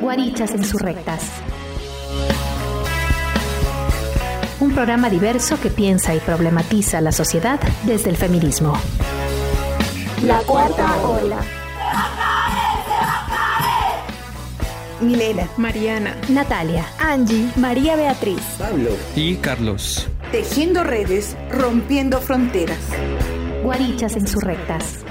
[0.00, 1.22] Guarichas Insurrectas.
[4.58, 8.74] Un programa diverso que piensa y problematiza la sociedad desde el feminismo.
[10.24, 11.38] La cuarta ola.
[15.00, 20.08] Milena, Mariana, Natalia, Angie, María Beatriz, Pablo y Carlos.
[20.30, 22.78] Tejiendo redes, rompiendo fronteras.
[23.62, 25.04] Guarichas Insurrectas.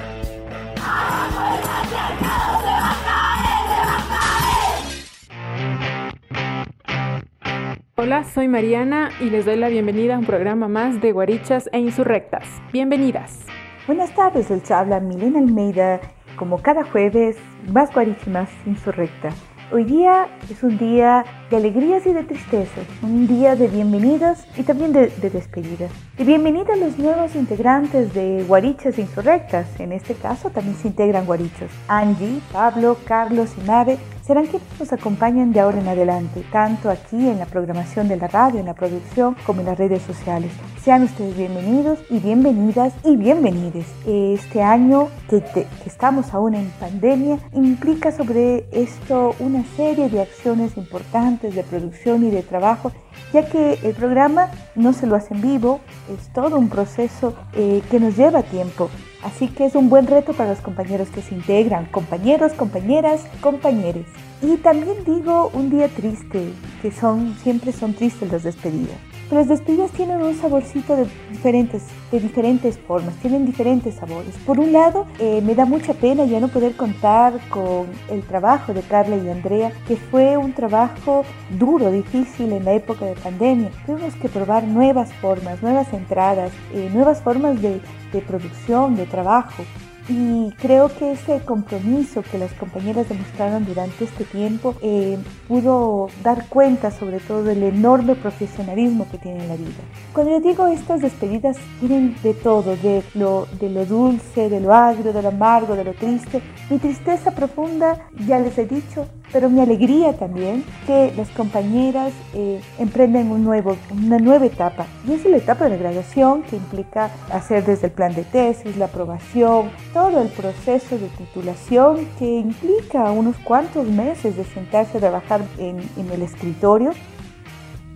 [7.95, 11.77] Hola, soy Mariana y les doy la bienvenida a un programa más de Guarichas e
[11.77, 12.47] Insurrectas.
[12.73, 13.45] Bienvenidas.
[13.85, 16.01] Buenas tardes, les habla Milena Almeida.
[16.35, 17.37] Como cada jueves,
[17.71, 19.29] más guaricha más insurrecta.
[19.71, 24.63] Hoy día es un día de alegrías y de tristezas, un día de bienvenidas y
[24.63, 25.91] también de, de despedidas.
[26.17, 31.27] De bienvenida a los nuevos integrantes de Guarichas Insurrectas, en este caso también se integran
[31.27, 31.69] guarichos.
[31.87, 37.15] Angie, Pablo, Carlos y Nave serán quienes nos acompañan de ahora en adelante, tanto aquí
[37.15, 40.51] en la programación de la radio, en la producción, como en las redes sociales.
[40.83, 43.87] Sean ustedes bienvenidos y bienvenidas y bienvenides.
[44.05, 51.55] Este año que estamos aún en pandemia implica sobre esto una serie de acciones importantes
[51.55, 52.91] de producción y de trabajo,
[53.33, 55.79] ya que el programa no se lo hace en vivo,
[56.15, 58.91] es todo un proceso eh, que nos lleva tiempo.
[59.23, 64.05] Así que es un buen reto para los compañeros que se integran, compañeros, compañeras, compañeres.
[64.41, 69.08] Y también digo un día triste, que son siempre son tristes las despedidas.
[69.31, 74.35] Las despedidas tienen un saborcito de diferentes, de diferentes formas, tienen diferentes sabores.
[74.43, 78.73] Por un lado, eh, me da mucha pena ya no poder contar con el trabajo
[78.73, 81.25] de Carla y Andrea, que fue un trabajo
[81.59, 83.69] duro, difícil en la época de pandemia.
[83.85, 87.81] Tuvimos que probar nuevas formas, nuevas entradas, eh, nuevas formas de
[88.27, 89.63] producción, de trabajo.
[90.09, 96.47] Y creo que ese compromiso que las compañeras demostraron durante este tiempo eh, pudo dar
[96.49, 99.83] cuenta sobre todo del enorme profesionalismo que tiene la vida.
[100.11, 104.73] Cuando les digo estas despedidas tienen de todo, de lo, de lo dulce, de lo
[104.73, 106.41] agrio, de lo amargo, de lo triste.
[106.71, 112.61] Mi tristeza profunda, ya les he dicho, pero mi alegría también que las compañeras eh,
[112.77, 114.85] emprenden un nuevo, una nueva etapa.
[115.07, 118.85] Y es la etapa de graduación que implica hacer desde el plan de tesis, la
[118.85, 125.41] aprobación, todo el proceso de titulación que implica unos cuantos meses de sentarse a trabajar
[125.57, 126.91] en, en el escritorio.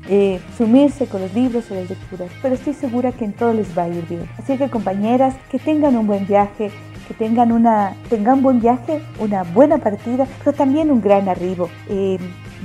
[0.09, 3.77] Eh, sumirse con los libros o las lecturas, pero estoy segura que en todo les
[3.77, 4.27] va a ir bien.
[4.37, 6.71] Así que compañeras, que tengan un buen viaje,
[7.07, 11.69] que tengan, una, tengan un buen viaje, una buena partida, pero también un gran arribo.
[11.89, 12.17] Eh,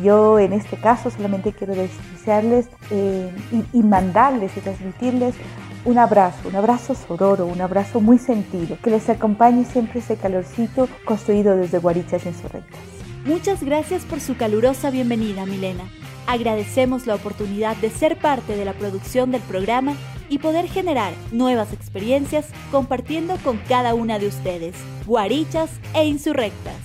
[0.03, 3.31] yo en este caso solamente quiero desearles eh,
[3.73, 5.35] y, mandarles y transmitirles
[5.85, 10.89] un abrazo, un abrazo sororo, un abrazo muy sentido, que les acompañe siempre ese calorcito
[11.05, 12.81] construido desde Guarichas Insurrectas.
[13.25, 15.85] Muchas gracias por su calurosa bienvenida, Milena.
[16.27, 19.95] Agradecemos la oportunidad de ser parte de la producción del programa
[20.29, 24.75] y poder generar nuevas experiencias compartiendo con cada una de ustedes,
[25.07, 26.77] guarichas e insurrectas.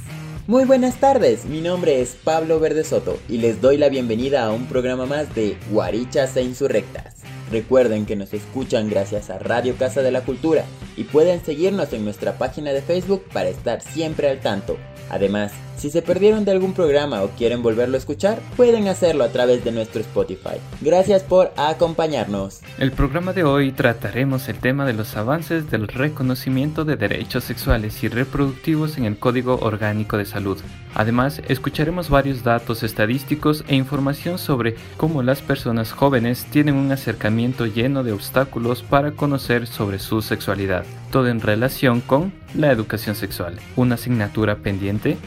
[0.45, 4.51] Muy buenas tardes, mi nombre es Pablo Verde Soto y les doy la bienvenida a
[4.51, 7.23] un programa más de Guarichas e Insurrectas.
[7.49, 10.65] Recuerden que nos escuchan gracias a Radio Casa de la Cultura
[10.97, 14.77] y pueden seguirnos en nuestra página de Facebook para estar siempre al tanto.
[15.09, 19.27] Además, si se perdieron de algún programa o quieren volverlo a escuchar, pueden hacerlo a
[19.33, 20.55] través de nuestro Spotify.
[20.79, 22.61] Gracias por acompañarnos.
[22.79, 28.01] El programa de hoy trataremos el tema de los avances del reconocimiento de derechos sexuales
[28.01, 30.57] y reproductivos en el Código Orgánico de Salud.
[30.95, 37.65] Además, escucharemos varios datos estadísticos e información sobre cómo las personas jóvenes tienen un acercamiento
[37.65, 43.59] lleno de obstáculos para conocer sobre su sexualidad, todo en relación con la educación sexual,
[43.75, 45.17] una asignatura pendiente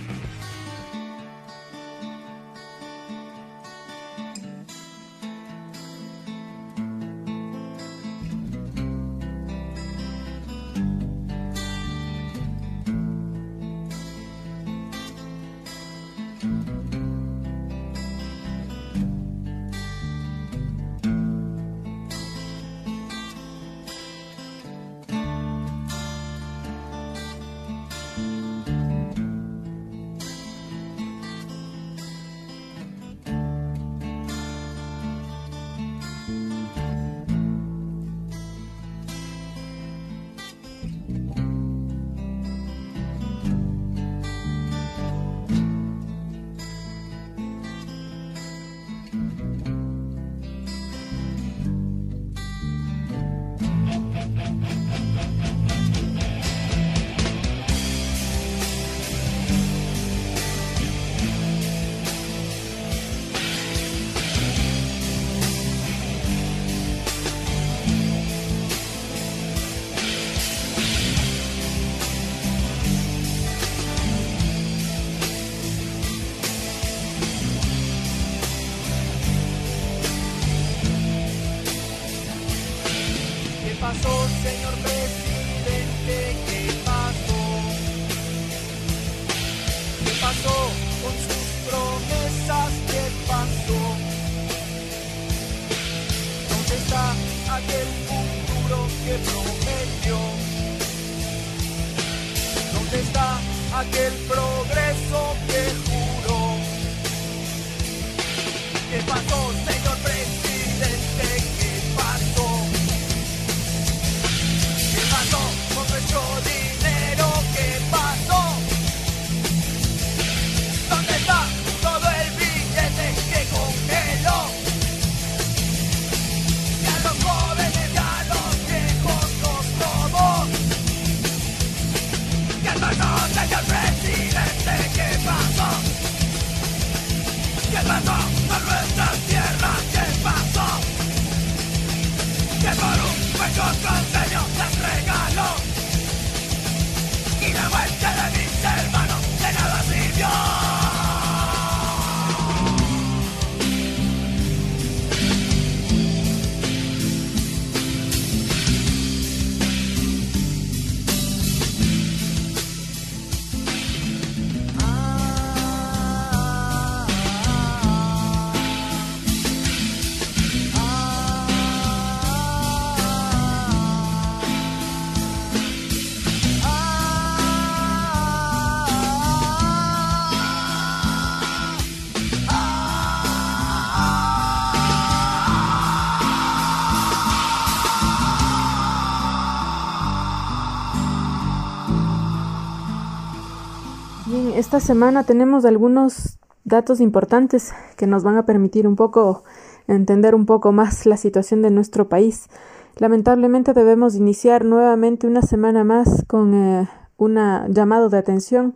[194.76, 199.42] esta semana tenemos algunos datos importantes que nos van a permitir un poco
[199.88, 202.48] entender un poco más la situación de nuestro país.
[202.96, 207.36] Lamentablemente debemos iniciar nuevamente una semana más con eh, un
[207.70, 208.74] llamado de atención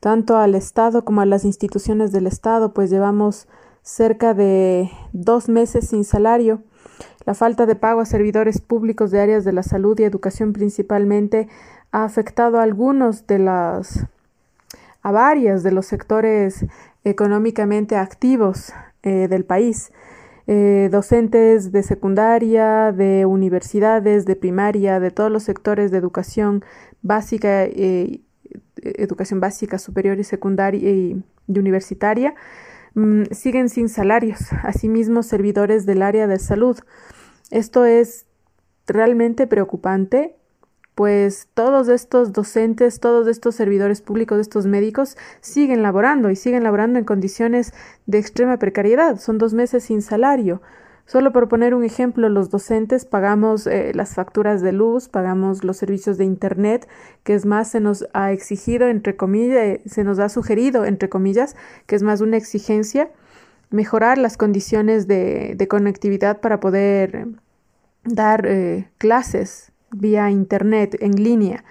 [0.00, 3.48] tanto al Estado como a las instituciones del Estado, pues llevamos
[3.80, 6.60] cerca de dos meses sin salario.
[7.24, 11.48] La falta de pago a servidores públicos de áreas de la salud y educación principalmente
[11.90, 14.06] ha afectado a algunos de las
[15.02, 16.64] a varios de los sectores
[17.04, 18.72] económicamente activos
[19.02, 19.92] eh, del país.
[20.46, 26.64] Eh, docentes de secundaria, de universidades, de primaria, de todos los sectores de educación
[27.00, 28.20] básica, eh,
[28.76, 32.34] educación básica, superior y secundaria y, universitaria,
[32.94, 34.52] mmm, siguen sin salarios.
[34.62, 36.78] Asimismo, servidores del área de salud.
[37.50, 38.26] Esto es
[38.86, 40.36] realmente preocupante
[40.94, 46.98] pues todos estos docentes, todos estos servidores públicos, estos médicos siguen laborando y siguen laborando
[46.98, 47.72] en condiciones
[48.06, 49.18] de extrema precariedad.
[49.18, 50.60] Son dos meses sin salario.
[51.06, 55.76] Solo por poner un ejemplo, los docentes pagamos eh, las facturas de luz, pagamos los
[55.76, 56.88] servicios de Internet,
[57.24, 61.56] que es más, se nos ha exigido, entre comillas, se nos ha sugerido, entre comillas,
[61.86, 63.10] que es más una exigencia,
[63.70, 67.26] mejorar las condiciones de, de conectividad para poder
[68.04, 71.64] dar eh, clases vía Internet en línea,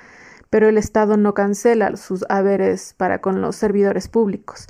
[0.49, 4.67] pero el Estado no cancela sus haberes para con los servidores públicos.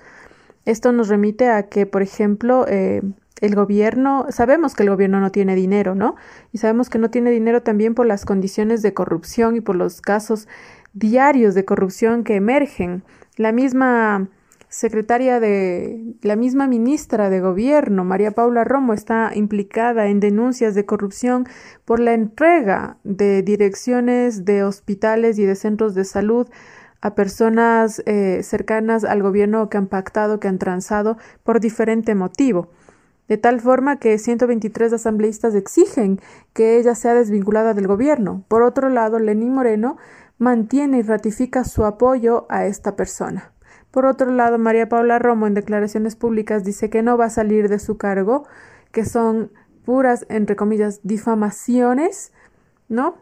[0.65, 3.01] Esto nos remite a que, por ejemplo, eh,
[3.41, 6.15] el gobierno, sabemos que el gobierno no tiene dinero, ¿no?
[6.51, 10.01] Y sabemos que no tiene dinero también por las condiciones de corrupción y por los
[10.01, 10.47] casos
[10.93, 13.03] diarios de corrupción que emergen.
[13.37, 14.29] La misma
[14.71, 20.85] secretaria de la misma ministra de Gobierno, María Paula Romo, está implicada en denuncias de
[20.85, 21.45] corrupción
[21.83, 26.47] por la entrega de direcciones de hospitales y de centros de salud
[27.01, 32.69] a personas eh, cercanas al gobierno que han pactado, que han transado por diferente motivo.
[33.27, 36.21] De tal forma que 123 asambleístas exigen
[36.53, 38.45] que ella sea desvinculada del gobierno.
[38.47, 39.97] Por otro lado, Lenín Moreno
[40.37, 43.51] mantiene y ratifica su apoyo a esta persona.
[43.91, 47.67] Por otro lado, María Paula Romo en declaraciones públicas dice que no va a salir
[47.67, 48.47] de su cargo,
[48.91, 49.51] que son
[49.83, 52.31] puras, entre comillas, difamaciones,
[52.87, 53.17] ¿no?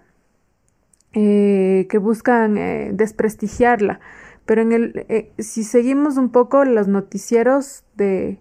[1.14, 4.00] Eh, que buscan eh, desprestigiarla.
[4.46, 8.40] Pero en el, eh, si seguimos un poco los noticieros de,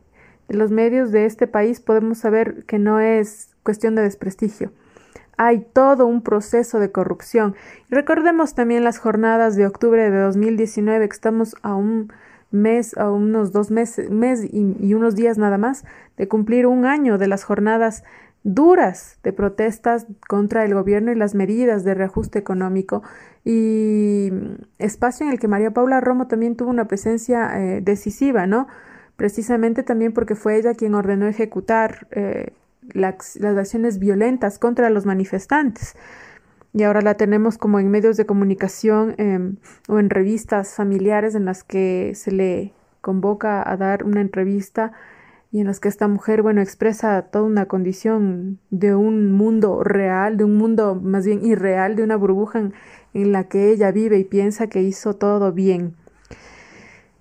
[0.48, 4.72] de los medios de este país, podemos saber que no es cuestión de desprestigio
[5.38, 7.54] hay todo un proceso de corrupción.
[7.88, 12.12] Recordemos también las jornadas de octubre de 2019, que estamos a un
[12.50, 15.84] mes, a unos dos meses, mes y, y unos días nada más
[16.16, 18.04] de cumplir un año de las jornadas
[18.44, 23.02] duras de protestas contra el gobierno y las medidas de reajuste económico
[23.44, 24.30] y
[24.78, 28.68] espacio en el que María Paula Romo también tuvo una presencia eh, decisiva, ¿no?
[29.16, 32.52] Precisamente también porque fue ella quien ordenó ejecutar eh,
[32.92, 35.96] las, acciones violentas contra los manifestantes.
[36.74, 39.52] Y ahora la tenemos como en medios de comunicación eh,
[39.88, 44.92] o en revistas familiares en las que se le convoca a dar una entrevista
[45.50, 50.36] y en las que esta mujer, bueno, expresa toda una condición de un mundo real,
[50.36, 52.70] de un mundo más bien irreal, de una burbuja
[53.14, 55.94] en la que ella vive y piensa que hizo todo bien.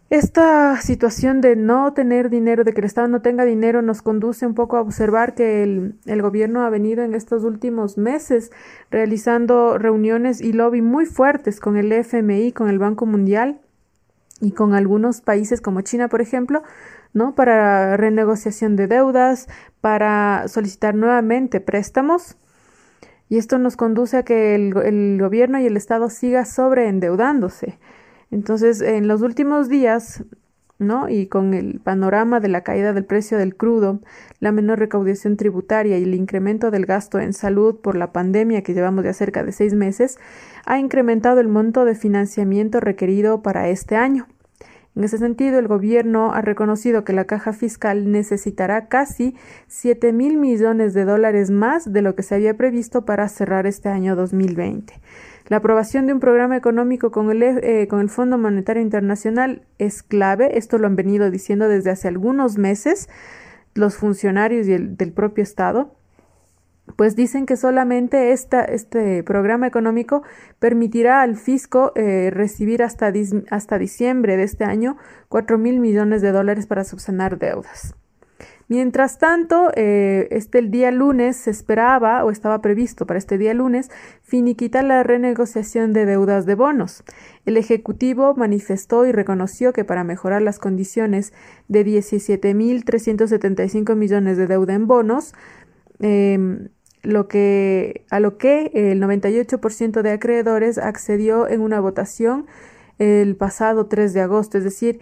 [0.10, 4.46] Esta situación de no tener dinero, de que el Estado no tenga dinero, nos conduce
[4.46, 8.52] un poco a observar que el, gobierno ha venido en estos últimos meses
[8.90, 13.60] realizando reuniones y lobby muy fuertes con el FMI, con el Banco Mundial
[14.40, 16.64] y con algunos países como China, por ejemplo,
[17.14, 17.36] ¿no?
[17.36, 19.50] Para renegociación de deudas,
[19.82, 22.38] para solicitar nuevamente préstamos.
[23.28, 27.78] Y esto nos conduce a que el, el gobierno y el Estado siga sobreendeudándose.
[28.32, 30.24] Entonces, en los últimos días,
[30.80, 31.10] ¿no?
[31.10, 34.02] Y con el panorama de la caída del precio del crudo,
[34.40, 38.74] la menor recaudación tributaria y el incremento del gasto en salud por la pandemia que
[38.74, 40.20] llevamos ya cerca de seis meses,
[40.66, 44.28] ha incrementado el monto de financiamiento requerido para este año.
[44.96, 49.36] En ese sentido, el gobierno ha reconocido que la caja fiscal necesitará casi
[49.68, 53.90] 7 mil millones de dólares más de lo que se había previsto para cerrar este
[53.90, 55.00] año 2020.
[55.48, 60.04] La aprobación de un programa económico con el, eh, con el Fondo Monetario Internacional es
[60.04, 60.58] clave.
[60.58, 63.08] Esto lo han venido diciendo desde hace algunos meses
[63.74, 65.96] los funcionarios y el, del propio Estado.
[66.98, 70.24] Pues dicen que solamente este programa económico
[70.60, 73.12] permitirá al fisco eh, recibir hasta,
[73.50, 74.98] hasta diciembre de este año
[75.30, 77.96] 4 mil millones de dólares para subsanar deudas.
[78.70, 83.54] Mientras tanto, eh, este el día lunes se esperaba o estaba previsto para este día
[83.54, 83.90] lunes
[84.24, 87.06] finiquitar la renegociación de deudas de bonos.
[87.46, 91.32] El Ejecutivo manifestó y reconoció que para mejorar las condiciones
[91.70, 95.34] de 17.375 millones de deuda en bonos,
[96.02, 96.68] em,
[97.04, 102.48] lo que, a lo que el 98% de acreedores accedió en una votación
[103.00, 105.00] el pasado 3 de agosto, es decir,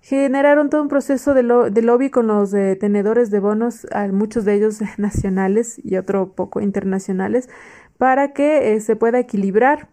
[0.00, 5.80] generaron todo un proceso de, lobby con los tenedores de bonos, muchos de ellos nacionales
[5.84, 7.48] y otro poco internacionales,
[7.98, 9.88] para que eh, se pueda equilibrar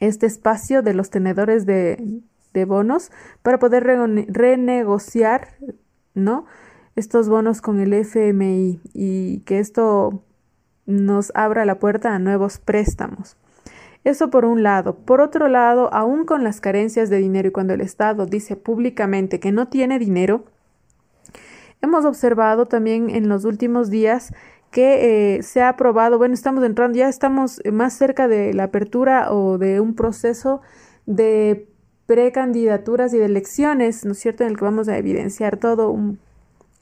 [0.00, 3.10] este espacio de los tenedores de, de bonos
[3.42, 5.48] para poder renegociar,
[6.14, 6.46] ¿no?
[6.94, 10.22] Estos bonos con el FMI y que esto
[10.86, 13.36] nos abra la puerta a nuevos préstamos.
[14.04, 14.96] Eso por un lado.
[14.96, 19.38] Por otro lado, aún con las carencias de dinero y cuando el Estado dice públicamente
[19.38, 20.44] que no tiene dinero,
[21.80, 24.32] hemos observado también en los últimos días
[24.70, 29.30] que eh, se ha aprobado, bueno, estamos entrando, ya estamos más cerca de la apertura
[29.32, 30.62] o de un proceso
[31.04, 31.68] de
[32.06, 36.18] precandidaturas y de elecciones, ¿no es cierto?, en el que vamos a evidenciar todo un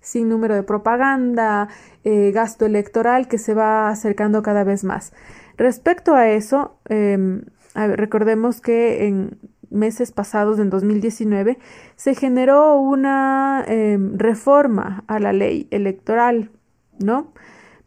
[0.00, 1.68] sinnúmero de propaganda,
[2.04, 5.12] eh, gasto electoral que se va acercando cada vez más.
[5.60, 7.42] Respecto a eso, em,
[7.74, 9.38] recordemos que en
[9.68, 11.58] meses pasados, en 2019,
[11.96, 16.50] se generó una em, reforma a la ley electoral,
[16.98, 17.34] ¿no?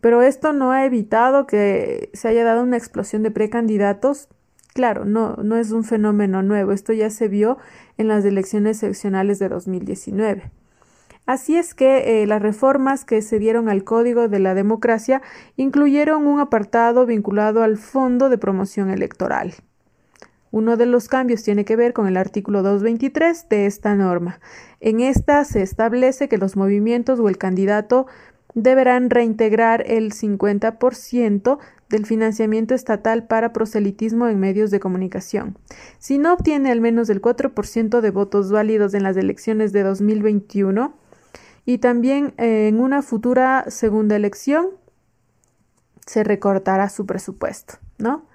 [0.01, 4.29] Pero esto no ha evitado que se haya dado una explosión de precandidatos.
[4.75, 7.57] Claro, no, no es un fenómeno nuevo, esto ya se vio
[7.97, 10.51] en las elecciones seccionales de 2019.
[11.25, 15.21] Así es que eh, las reformas que se dieron al Código de la Democracia
[15.55, 19.53] incluyeron un apartado vinculado al Fondo de Promoción Electoral.
[20.51, 24.39] Uno de los cambios tiene que ver con el artículo 223 de esta norma.
[24.81, 28.05] En esta se establece que los movimientos o el candidato
[28.53, 31.57] deberán reintegrar el 50%
[31.89, 35.57] del financiamiento estatal para proselitismo en medios de comunicación.
[35.99, 40.93] Si no obtiene al menos el 4% de votos válidos en las elecciones de 2021,
[41.65, 44.67] y también eh, en una futura segunda elección
[46.05, 48.25] se recortará su presupuesto, ¿no?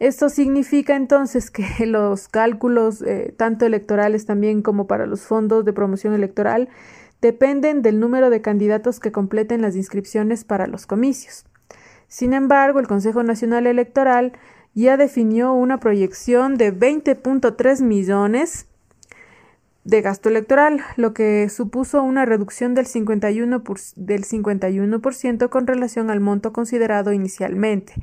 [0.00, 5.72] Esto significa entonces que los cálculos, eh, tanto electorales también como para los fondos de
[5.72, 6.68] promoción electoral,
[7.20, 11.44] dependen del número de candidatos que completen las inscripciones para los comicios.
[12.08, 14.32] Sin embargo, el Consejo Nacional Electoral
[14.74, 18.66] ya definió una proyección de 20.3 millones
[19.84, 25.00] de gasto electoral, lo que supuso una reducción del 51%, del 51
[25.50, 27.94] con relación al monto considerado inicialmente.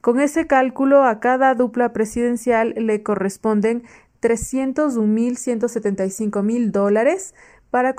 [0.00, 3.84] Con ese cálculo, a cada dupla presidencial le corresponden
[4.20, 7.36] 301.175 mil dólares
[7.70, 7.94] para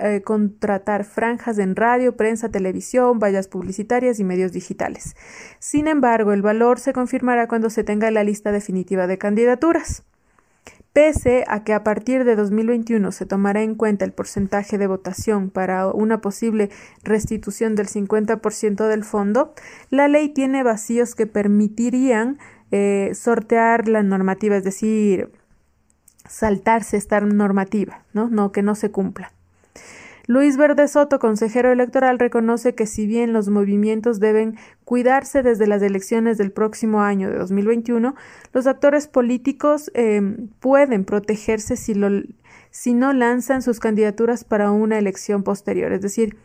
[0.00, 5.16] eh, contratar franjas en radio, prensa, televisión, vallas publicitarias y medios digitales.
[5.58, 10.02] Sin embargo, el valor se confirmará cuando se tenga la lista definitiva de candidaturas.
[10.92, 15.48] Pese a que a partir de 2021 se tomará en cuenta el porcentaje de votación
[15.48, 16.70] para una posible
[17.02, 19.54] restitución del 50% del fondo,
[19.88, 22.38] la ley tiene vacíos que permitirían
[22.70, 25.32] eh, sortear la normativa, es decir,
[26.28, 28.28] saltarse esta normativa, ¿no?
[28.28, 29.32] no que no se cumpla.
[30.26, 35.82] Luis Verde Soto, consejero electoral, reconoce que si bien los movimientos deben cuidarse desde las
[35.82, 38.14] elecciones del próximo año de 2021,
[38.52, 40.20] los actores políticos eh,
[40.60, 42.08] pueden protegerse si, lo,
[42.70, 45.92] si no lanzan sus candidaturas para una elección posterior.
[45.92, 46.36] Es decir,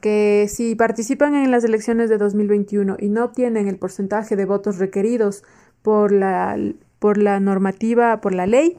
[0.00, 4.78] que si participan en las elecciones de 2021 y no obtienen el porcentaje de votos
[4.78, 5.42] requeridos
[5.82, 6.56] por la,
[6.98, 8.78] por la normativa, por la ley,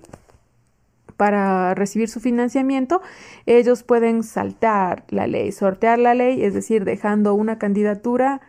[1.22, 3.00] para recibir su financiamiento,
[3.46, 8.42] ellos pueden saltar la ley, sortear la ley, es decir, dejando una candidatura,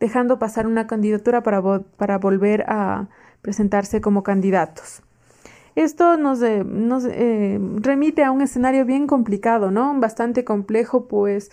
[0.00, 3.10] dejando pasar una candidatura para, para volver a
[3.42, 5.02] presentarse como candidatos.
[5.76, 6.64] Esto nos, eh,
[7.12, 9.94] eh, remite a un escenario bien complicado, ¿no?
[10.00, 11.52] Bastante complejo, pues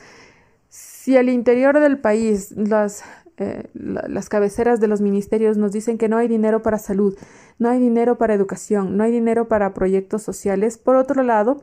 [0.70, 3.04] si al interior del país las
[3.38, 7.16] eh, las cabeceras de los ministerios nos dicen que no hay dinero para salud,
[7.60, 10.78] no hay dinero para educación, no hay dinero para proyectos sociales.
[10.80, 11.62] Por otro lado,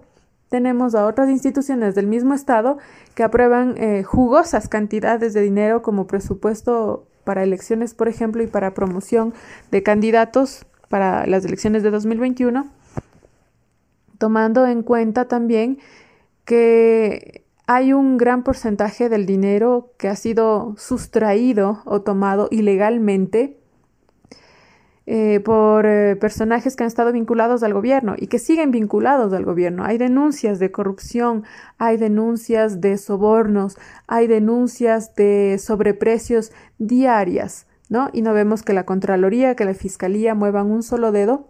[0.51, 2.79] tenemos a otras instituciones del mismo Estado
[3.15, 8.75] que aprueban eh, jugosas cantidades de dinero como presupuesto para elecciones, por ejemplo, y para
[8.75, 9.35] promoción
[9.73, 12.69] de candidatos para las elecciones de 2021,
[14.19, 15.79] tomando en cuenta también
[16.45, 23.59] que hay un gran porcentaje del dinero que ha sido sustraído o tomado ilegalmente
[25.07, 29.45] eh, por eh, personajes que han estado vinculados al gobierno y que siguen vinculados al
[29.45, 29.85] gobierno.
[29.85, 31.45] Hay denuncias de corrupción,
[31.79, 38.09] hay denuncias de sobornos, hay denuncias de sobreprecios diarias, ¿no?
[38.13, 41.49] Y no vemos que la Contraloría, que la Fiscalía muevan un solo dedo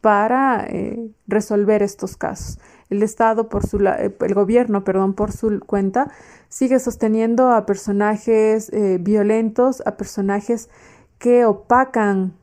[0.00, 2.58] para eh, resolver estos casos
[2.90, 6.10] el Estado por su eh, el gobierno, perdón, por su cuenta
[6.48, 10.70] sigue sosteniendo a personajes eh, violentos, a personajes
[11.18, 12.34] que opacan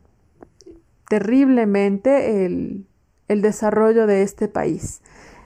[1.10, 2.86] terriblemente el,
[3.28, 5.02] el desarrollo de este país.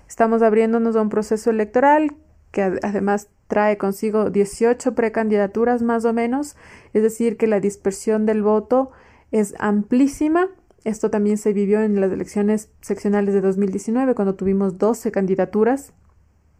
[0.08, 2.16] Estamos abriéndonos a un proceso electoral
[2.52, 6.56] que además trae consigo 18 precandidaturas más o menos,
[6.94, 8.92] es decir, que la dispersión del voto
[9.32, 10.50] es amplísima
[10.84, 15.94] esto también se vivió en las elecciones seccionales de 2019, cuando tuvimos 12 candidaturas,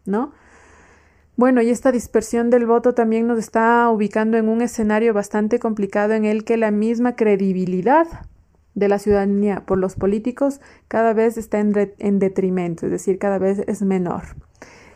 [0.04, 0.32] ¿no?
[1.36, 6.12] Bueno, y esta dispersión del voto también nos está ubicando en un escenario bastante complicado
[6.12, 8.06] en el que la misma credibilidad
[8.74, 13.38] de la ciudadanía por los políticos cada vez está en, en detrimento, es decir, cada
[13.38, 14.36] vez es menor.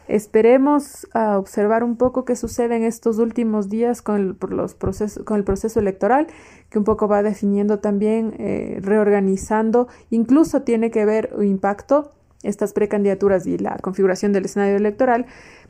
[0.07, 4.77] Esperemos a observar un poco qué sucede en estos últimos días con el, los
[5.25, 6.27] con el proceso electoral,
[6.69, 12.13] que un poco va definiendo también, eh, reorganizando, incluso tiene que ver impacto
[12.43, 15.25] estas precandidaturas y la configuración del escenario electoral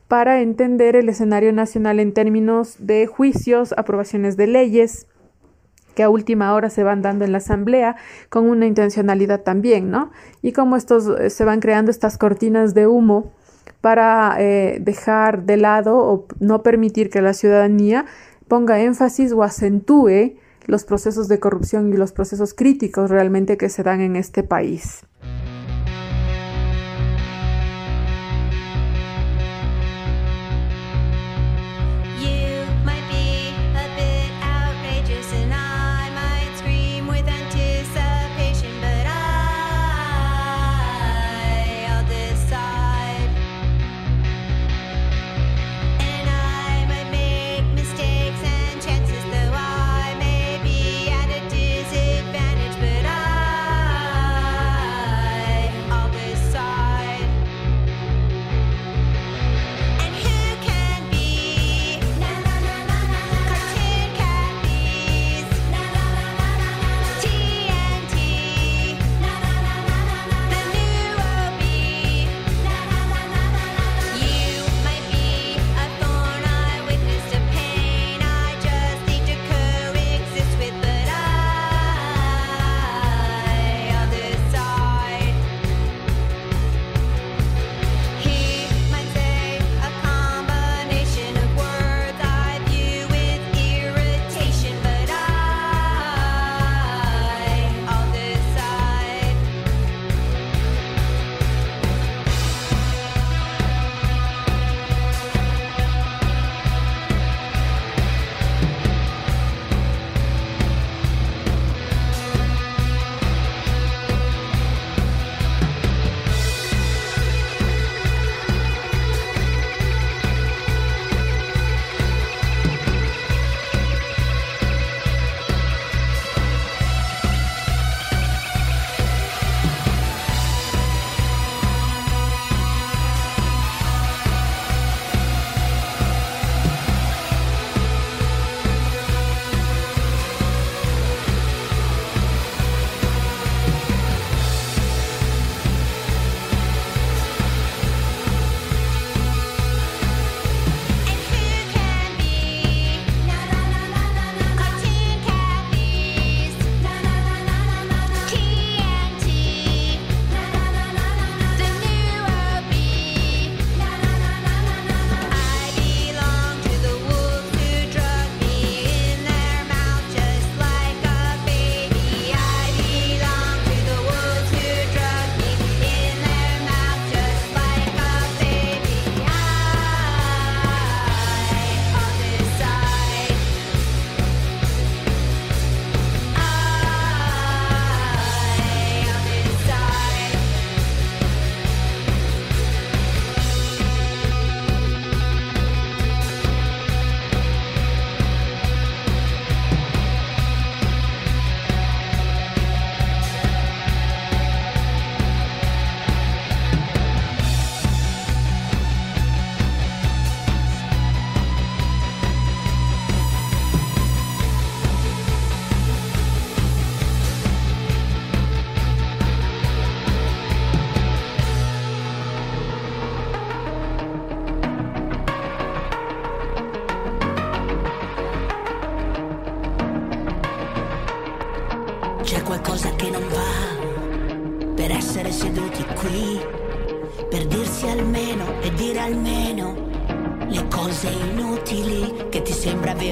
[0.09, 5.07] para entender el escenario nacional en términos de juicios, aprobaciones de leyes,
[5.95, 7.95] que a última hora se van dando en la asamblea
[8.29, 10.11] con una intencionalidad también, ¿no?
[10.41, 13.31] Y cómo estos eh, se van creando estas cortinas de humo
[13.85, 18.07] para eh, dejar de lado o no permitir que la ciudadanía
[18.47, 23.83] ponga énfasis o acentúe los procesos de corrupción y los procesos críticos realmente que se
[23.83, 25.05] dan en este país.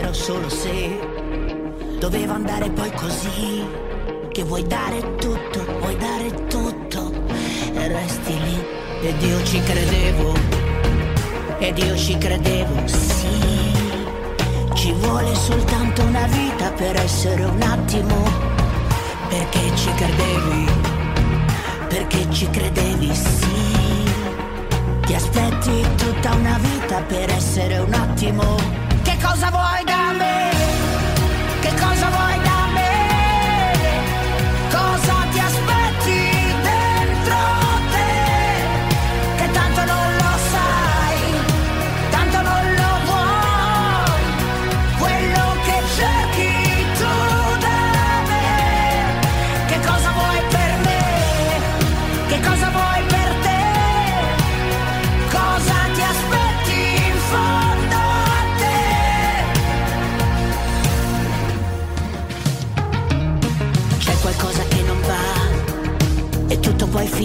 [0.03, 0.99] Vero solo se
[1.97, 3.65] doveva andare poi così,
[4.31, 7.11] che vuoi dare tutto, vuoi dare tutto
[7.73, 8.65] e resti lì
[9.01, 10.33] ed io ci credevo,
[11.59, 13.51] ed io ci credevo, sì.
[14.73, 18.15] Ci vuole soltanto una vita per essere un attimo,
[19.29, 20.67] perché ci credevi,
[21.87, 24.11] perché ci credevi, sì.
[25.05, 28.82] Ti aspetti tutta una vita per essere un attimo.
[29.03, 30.49] Che cosa vuoi da me?
[31.61, 32.32] Che cosa vuoi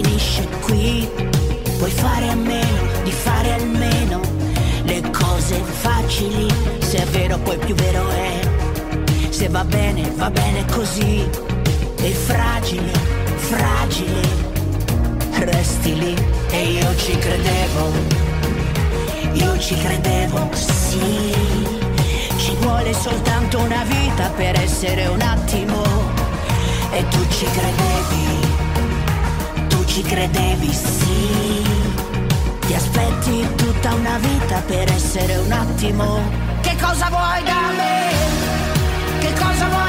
[0.03, 1.09] finisce qui.
[1.79, 4.21] Puoi fare a meno di fare almeno
[4.85, 6.47] le cose facili.
[6.79, 8.41] Se è vero poi più vero è.
[9.31, 11.29] Se va bene, va bene così.
[12.01, 12.93] E fragile,
[13.37, 14.47] fragile.
[15.39, 16.15] Resti lì
[16.51, 18.17] e io ci credevo.
[19.33, 21.35] Io ci credevo, sì.
[22.37, 25.83] Ci vuole soltanto una vita per essere un attimo.
[26.93, 28.38] E tu ci credevi
[29.99, 31.63] ci credevi, sì.
[32.67, 36.21] Ti aspetti tutta una vita per essere un attimo.
[36.61, 39.19] Che cosa vuoi da me?
[39.19, 39.88] Che cosa vuoi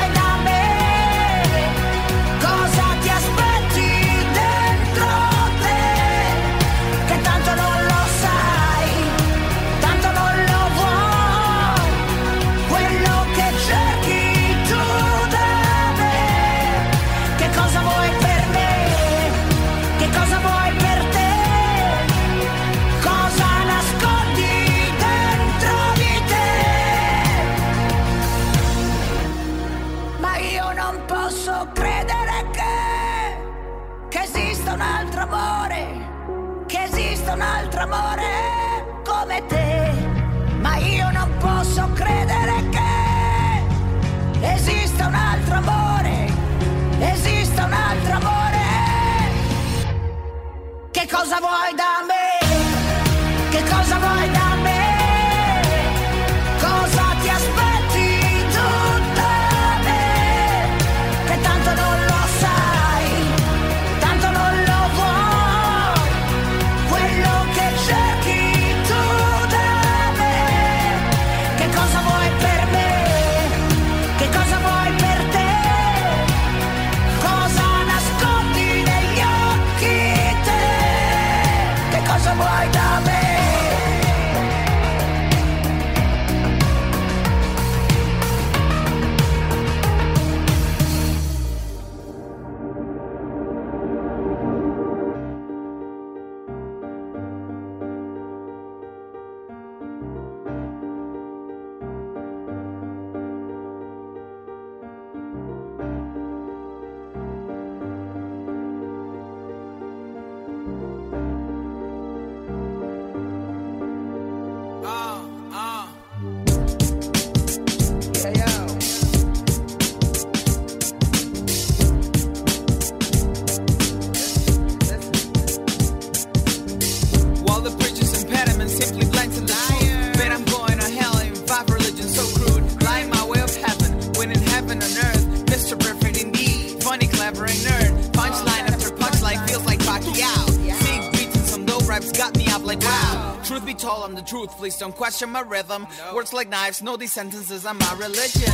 [144.70, 145.88] Please don't question my rhythm.
[146.14, 148.54] Words like knives, know these sentences are my religion.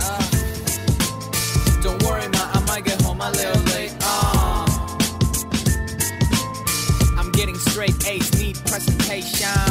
[0.00, 0.20] Uh,
[1.80, 3.94] don't worry, ma, I might get home a little late.
[4.00, 4.66] Uh,
[7.16, 9.61] I'm getting straight A's, need presentation.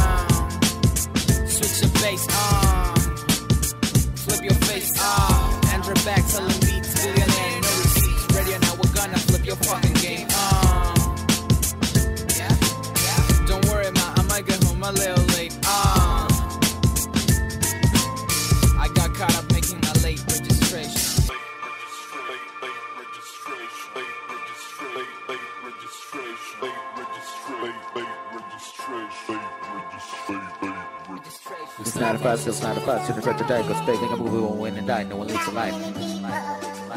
[33.26, 33.48] Not a fuss.
[33.48, 35.04] Shouldn't the die, cause big, make a movie won't win and die.
[35.04, 35.74] No one leads a life.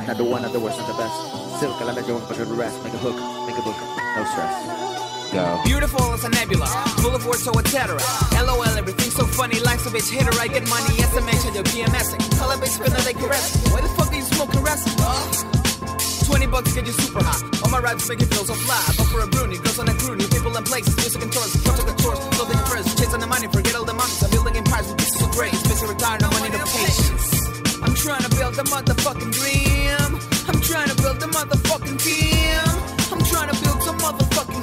[0.06, 1.60] Not the one, not the worst, not the best.
[1.60, 2.82] Silk, I let you work, but the rest.
[2.84, 3.76] Make a hook, make a book,
[4.16, 5.32] no stress.
[5.32, 5.60] Go.
[5.64, 6.66] Beautiful as a nebula,
[6.98, 7.98] full of words so etc.
[8.44, 10.30] LOL, everything's so funny, life's a bitch hitter.
[10.38, 12.38] I get money, yes, I mention your PMSing.
[12.38, 13.56] Tell a bitch spinner they caress.
[13.72, 14.86] Why the fuck are you smoking rest?
[16.26, 17.53] 20 bucks get you super hot.
[17.74, 18.78] My make you feel so fly.
[18.96, 21.90] But for a bruni, girls on a crew, people and places, music and tours, project
[21.90, 24.14] and tours, clothing and furs, chasing the money, forget all the money.
[24.22, 27.34] I'm building empires with pieces of grace, busy retiring, no money, no patience.
[27.82, 30.10] I'm trying to build a motherfucking dream.
[30.46, 32.62] I'm trying to build a motherfucking team.
[33.10, 34.53] I'm trying to build some motherfucking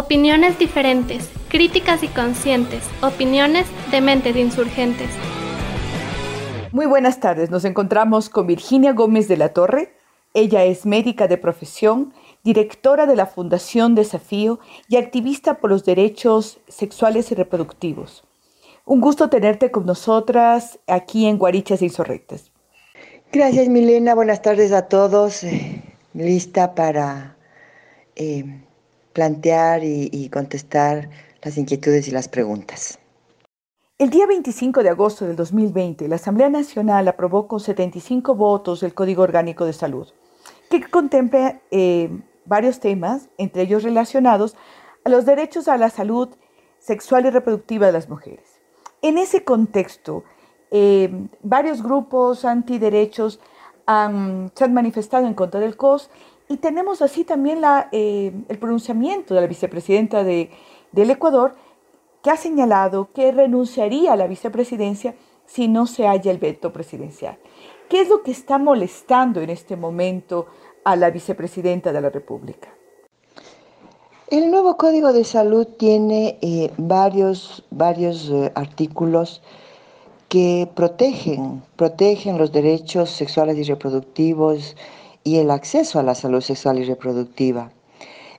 [0.00, 5.10] Opiniones diferentes, críticas y conscientes, opiniones de mentes insurgentes.
[6.72, 9.92] Muy buenas tardes, nos encontramos con Virginia Gómez de la Torre.
[10.32, 14.58] Ella es médica de profesión, directora de la Fundación Desafío
[14.88, 18.24] y activista por los derechos sexuales y reproductivos.
[18.86, 22.52] Un gusto tenerte con nosotras aquí en Guarichas Insurrectas.
[23.30, 24.14] Gracias, Milena.
[24.14, 25.44] Buenas tardes a todos.
[25.44, 25.82] Eh,
[26.14, 27.36] lista para
[28.16, 28.62] eh,
[29.12, 31.10] plantear y, contestar
[31.42, 32.98] las inquietudes y las preguntas.
[33.98, 38.94] El día 25 de agosto del 2020, la Asamblea Nacional aprobó con 75 votos el
[38.94, 40.08] Código Orgánico de Salud,
[40.70, 42.10] que contempla eh,
[42.46, 44.56] varios temas, entre ellos relacionados
[45.04, 46.30] a los derechos a la salud
[46.78, 48.60] sexual y reproductiva de las mujeres.
[49.02, 50.24] En ese contexto,
[50.70, 53.40] eh, varios grupos antiderechos
[53.86, 56.10] han, se han manifestado en contra del COS
[56.50, 60.50] y tenemos así también eh, el pronunciamiento de la vicepresidenta de,
[60.90, 61.54] del Ecuador,
[62.24, 65.14] que ha señalado que renunciaría a la vicepresidencia
[65.46, 67.38] si no se halla el veto presidencial.
[67.88, 70.46] ¿Qué es lo que está molestando en este momento
[70.82, 72.68] a la vicepresidenta de la República?
[74.26, 79.40] El nuevo Código de Salud tiene eh, varios, varios eh, artículos
[80.28, 84.74] que protegen, protegen los derechos sexuales y reproductivos
[85.24, 87.70] y el acceso a la salud sexual y reproductiva.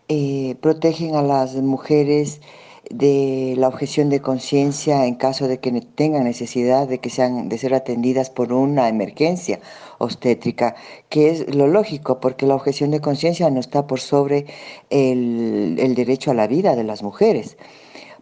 [0.08, 2.42] Eh, protegen a las mujeres
[2.90, 7.58] de la objeción de conciencia en caso de que tengan necesidad de que sean de
[7.58, 9.60] ser atendidas por una emergencia
[10.00, 10.76] obstétrica,
[11.10, 14.46] que es lo lógico, porque la objeción de conciencia no está por sobre
[14.90, 17.58] el, el, derecho a la vida de las mujeres.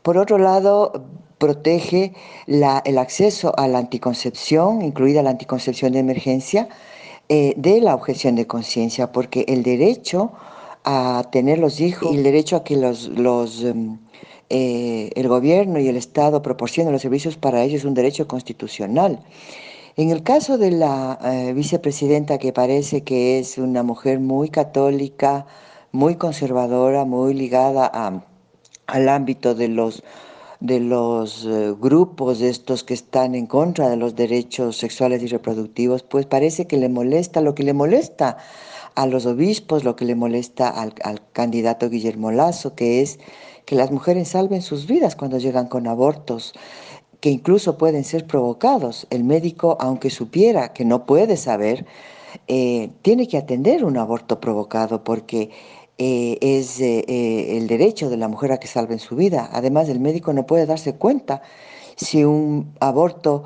[0.03, 1.03] Por otro lado,
[1.39, 2.13] protege
[2.45, 6.69] la, el acceso a la anticoncepción, incluida la anticoncepción de emergencia,
[7.29, 10.31] eh, de la objeción de conciencia, porque el derecho
[10.83, 13.99] a tener los hijos y el derecho a que los, los um,
[14.49, 19.19] eh, el gobierno y el Estado proporcionen los servicios para ellos es un derecho constitucional.
[19.95, 25.45] En el caso de la eh, vicepresidenta, que parece que es una mujer muy católica,
[25.91, 28.23] muy conservadora, muy ligada a,
[28.87, 30.03] al ámbito de los,
[30.59, 36.03] de los eh, grupos estos que están en contra de los derechos sexuales y reproductivos,
[36.03, 38.37] pues parece que le molesta lo que le molesta
[38.95, 43.19] a los obispos, lo que le molesta al, al candidato Guillermo Lazo, que es
[43.65, 46.53] que las mujeres salven sus vidas cuando llegan con abortos
[47.19, 49.07] que incluso pueden ser provocados.
[49.09, 51.85] El médico, aunque supiera que no puede saber,
[52.47, 55.49] eh, tiene que atender un aborto provocado porque
[56.01, 59.49] eh, es eh, el derecho de la mujer a que salven su vida.
[59.51, 61.41] Además, el médico no puede darse cuenta
[61.97, 63.43] si un aborto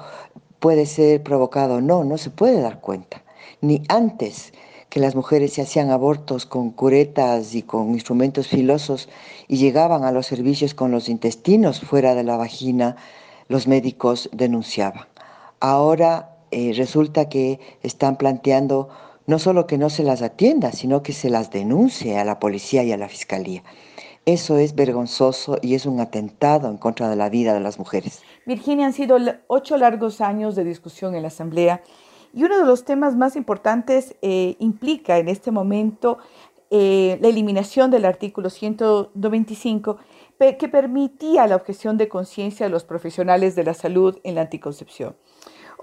[0.59, 3.23] puede ser provocado o no, no se puede dar cuenta.
[3.61, 4.53] Ni antes
[4.89, 9.09] que las mujeres se hacían abortos con curetas y con instrumentos filosos
[9.47, 12.97] y llegaban a los servicios con los intestinos fuera de la vagina,
[13.47, 15.07] los médicos denunciaban.
[15.59, 18.89] Ahora eh, resulta que están planteando
[19.27, 22.83] no solo que no se las atienda, sino que se las denuncie a la policía
[22.83, 23.63] y a la fiscalía.
[24.25, 28.21] Eso es vergonzoso y es un atentado en contra de la vida de las mujeres.
[28.45, 31.81] Virginia, han sido ocho largos años de discusión en la Asamblea
[32.33, 36.19] y uno de los temas más importantes eh, implica en este momento
[36.71, 39.97] eh, la eliminación del artículo 195
[40.51, 45.15] que permitía la objeción de conciencia a los profesionales de la salud en la anticoncepción.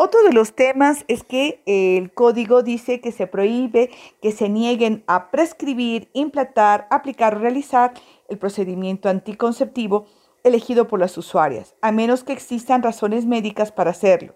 [0.03, 3.91] Otro de los temas es que el código dice que se prohíbe
[4.23, 7.93] que se nieguen a prescribir, implantar, aplicar o realizar
[8.31, 10.07] el procedimiento anticonceptivo
[10.43, 14.33] elegido por las usuarias, a menos que existan razones médicas para hacerlo.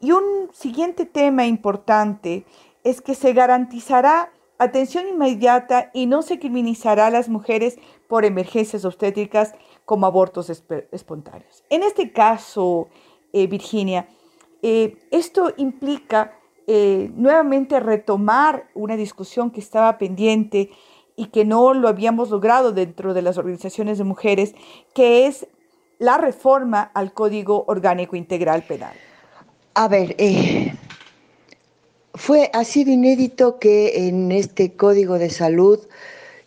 [0.00, 2.46] Y un siguiente tema importante
[2.84, 8.84] es que se garantizará atención inmediata y no se criminalizará a las mujeres por emergencias
[8.84, 9.52] obstétricas
[9.84, 10.48] como abortos
[10.92, 11.64] espontáneos.
[11.70, 12.86] En este caso,
[13.32, 14.06] eh, Virginia,
[14.68, 16.32] eh, esto implica
[16.66, 20.70] eh, nuevamente retomar una discusión que estaba pendiente
[21.14, 24.56] y que no lo habíamos logrado dentro de las organizaciones de mujeres,
[24.92, 25.46] que es
[26.00, 28.96] la reforma al Código Orgánico Integral Penal.
[29.74, 30.74] A ver, eh,
[32.14, 35.78] fue, ha sido inédito que en este Código de Salud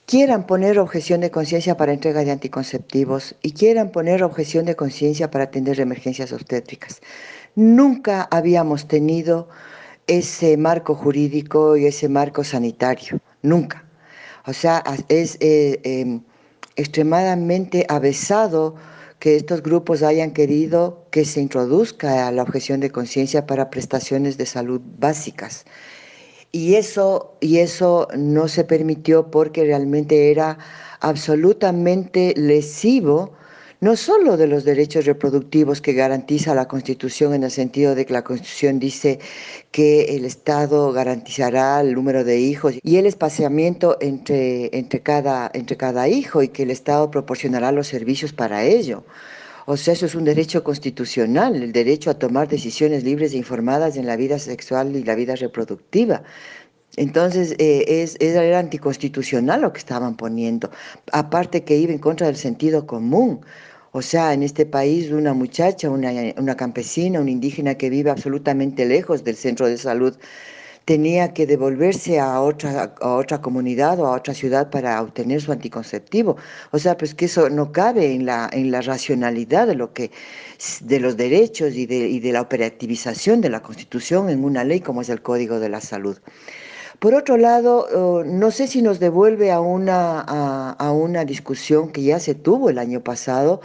[0.06, 5.32] quieran poner objeción de conciencia para entrega de anticonceptivos y quieran poner objeción de conciencia
[5.32, 7.00] para atender emergencias obstétricas.
[7.56, 9.48] Nunca habíamos tenido
[10.08, 13.86] ese marco jurídico y ese marco sanitario, nunca.
[14.46, 16.22] O sea, es eh, em,
[16.76, 18.76] extremadamente avesado
[19.20, 24.46] que estos grupos hayan querido que se introduzca la objeción de conciencia para prestaciones de
[24.46, 25.66] salud básicas.
[26.52, 30.58] Y eso, y eso no se permitió porque realmente era
[31.02, 33.34] absolutamente lesivo
[33.82, 38.14] no solo de los derechos reproductivos que garantiza la Constitución en el sentido de que
[38.14, 39.20] la Constitución dice
[39.72, 45.78] que el Estado garantizará el número de hijos y el espaciamiento entre, entre, cada, entre
[45.78, 49.06] cada hijo y que el Estado proporcionará los servicios para ello.
[49.66, 53.96] O sea, eso es un derecho constitucional, el derecho a tomar decisiones libres e informadas
[53.98, 56.24] en la vida sexual y la vida reproductiva.
[56.98, 60.72] Entonces, eh, es, era anticonstitucional lo que estaban poniendo,
[61.12, 63.42] aparte que iba en contra del sentido común.
[63.92, 69.24] O sea, en este país una muchacha, una, campesina, una indígena que vive absolutamente lejos
[69.24, 70.16] del centro de salud,
[70.86, 75.52] tenía que devolverse a otra, a otra comunidad o a otra ciudad para obtener su
[75.52, 76.38] anticonceptivo.
[76.72, 80.12] O sea, pues que eso no cabe en la, en la racionalidad de, lo que,
[80.82, 84.82] de los derechos y de, y de la operativización de la Constitución en una ley
[84.82, 86.18] como es el Código de la Salud.
[87.00, 92.20] Por otro lado, no sé si nos devuelve a una, a, una discusión que ya
[92.20, 93.62] se tuvo el año pasado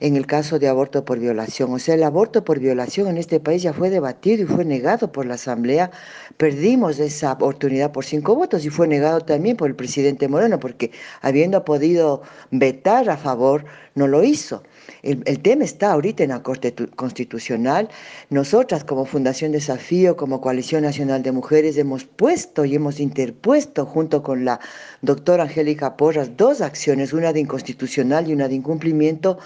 [0.00, 1.70] en el caso de aborto por violación.
[1.74, 5.12] O sea, el aborto por violación en este país ya fue debatido y fue negado
[5.12, 5.90] por la Asamblea.
[6.38, 10.90] Perdimos esa oportunidad por cinco votos y fue negado también por el presidente Moreno, porque
[11.20, 13.66] habiendo podido vetar a favor,
[13.96, 14.62] no lo hizo.
[15.02, 17.88] El, tema está ahorita en la Corte Constitucional.
[18.30, 24.22] Nosotras como Fundación Desafío, como Coalición Nacional de Mujeres, hemos puesto y hemos interpuesto junto
[24.22, 24.58] con la
[25.02, 29.38] doctora Angélica Porras dos acciones, una de inconstitucional y una de incumplimiento,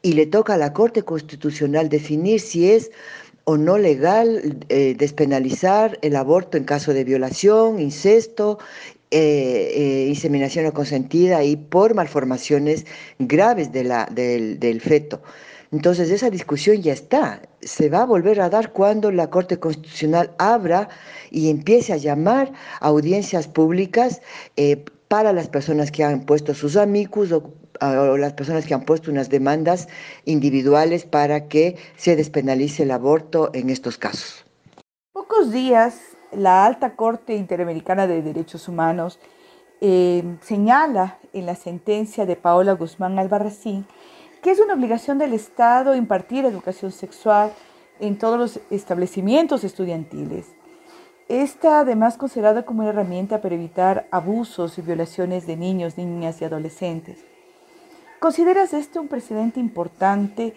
[0.00, 2.90] y le toca a la Corte Constitucional definir si es
[3.44, 8.58] o no legal eh, despenalizar el aborto en caso de violación, incesto
[9.16, 12.84] eh, eh, inseminación no consentida y por malformaciones
[13.20, 15.22] graves de la, del, del feto.
[15.70, 20.34] Entonces esa discusión ya está, se va a volver a dar cuando la Corte Constitucional
[20.38, 20.88] abra
[21.30, 24.20] y empiece a llamar a audiencias públicas
[24.56, 28.84] eh, para las personas que han puesto sus amicus o, o, las personas que han
[28.84, 29.86] puesto unas demandas
[30.24, 34.44] individuales para que se despenalice el aborto en estos casos.
[35.12, 39.18] Pocos días la Alta Corte Interamericana de Derechos Humanos
[39.80, 43.86] eh, señala en la sentencia de Paola Guzmán Albarracín
[44.44, 47.50] que es una obligación del Estado impartir educación sexual
[47.98, 50.54] en todos los establecimientos estudiantiles.
[51.30, 56.44] Esta además considerada como una herramienta para evitar abusos y violaciones de niños, niñas y
[56.44, 57.24] adolescentes.
[58.20, 60.54] ¿Consideras este un precedente importante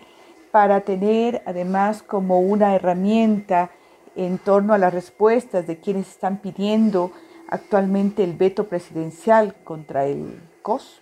[0.51, 3.71] para tener además como una herramienta
[4.17, 7.11] en torno a las respuestas de quienes están pidiendo
[7.49, 11.01] actualmente el veto presidencial contra el COS?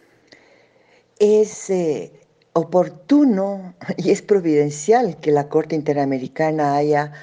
[1.18, 2.12] Es eh,
[2.54, 7.14] oportuno y es providencial que la Corte Interamericana haya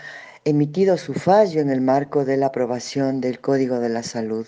[0.44, 4.46] emitido su fallo en el marco de la aprobación del Código de la Salud.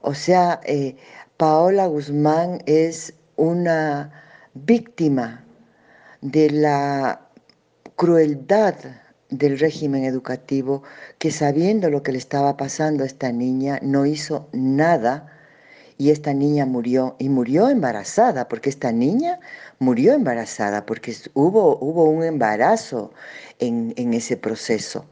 [0.00, 0.96] O sea, eh,
[1.36, 4.12] Paola Guzmán es una
[4.54, 5.44] víctima
[6.22, 7.28] de la
[7.96, 8.76] crueldad
[9.30, 10.82] del régimen educativo
[11.18, 15.30] que sabiendo lo que le estaba pasando a esta niña no hizo nada
[15.96, 19.38] y esta niña murió y murió embarazada porque esta niña
[19.78, 23.12] murió embarazada porque hubo, hubo un embarazo
[23.58, 25.06] en, ese proceso.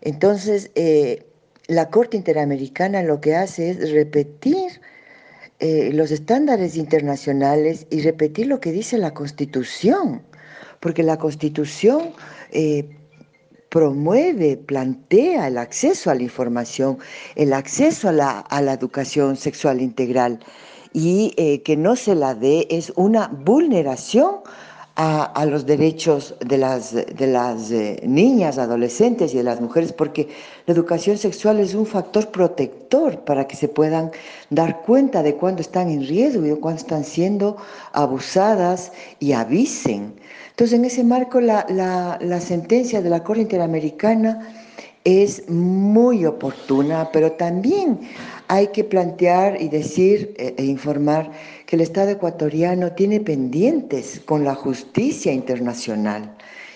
[0.00, 1.26] Entonces, eh,
[1.66, 4.80] la Corte Interamericana lo que hace es repetir
[5.60, 10.22] eh, los estándares internacionales y repetir lo que dice la Constitución,
[10.80, 12.12] porque la Constitución
[12.52, 12.88] eh,
[13.68, 16.98] promueve, plantea el acceso a la información,
[17.36, 20.40] el acceso a la, a la educación sexual integral
[20.92, 24.36] y eh, que no se la dé es una vulneración
[25.00, 30.28] a, los derechos de las, de las eh, niñas, adolescentes y de las mujeres, porque
[30.66, 34.10] la educación sexual es un factor protector para que se puedan
[34.50, 37.58] dar cuenta de cuándo están en riesgo y cuándo están siendo
[37.92, 38.90] abusadas
[39.20, 40.14] y avisen.
[40.58, 44.40] Entonces, en ese marco, la, sentencia de la Corte Interamericana
[45.04, 48.00] es muy oportuna, pero también
[48.48, 51.30] hay que plantear y decir eh, e informar
[51.64, 56.34] que el Estado ecuatoriano tiene pendientes con la justicia internacional.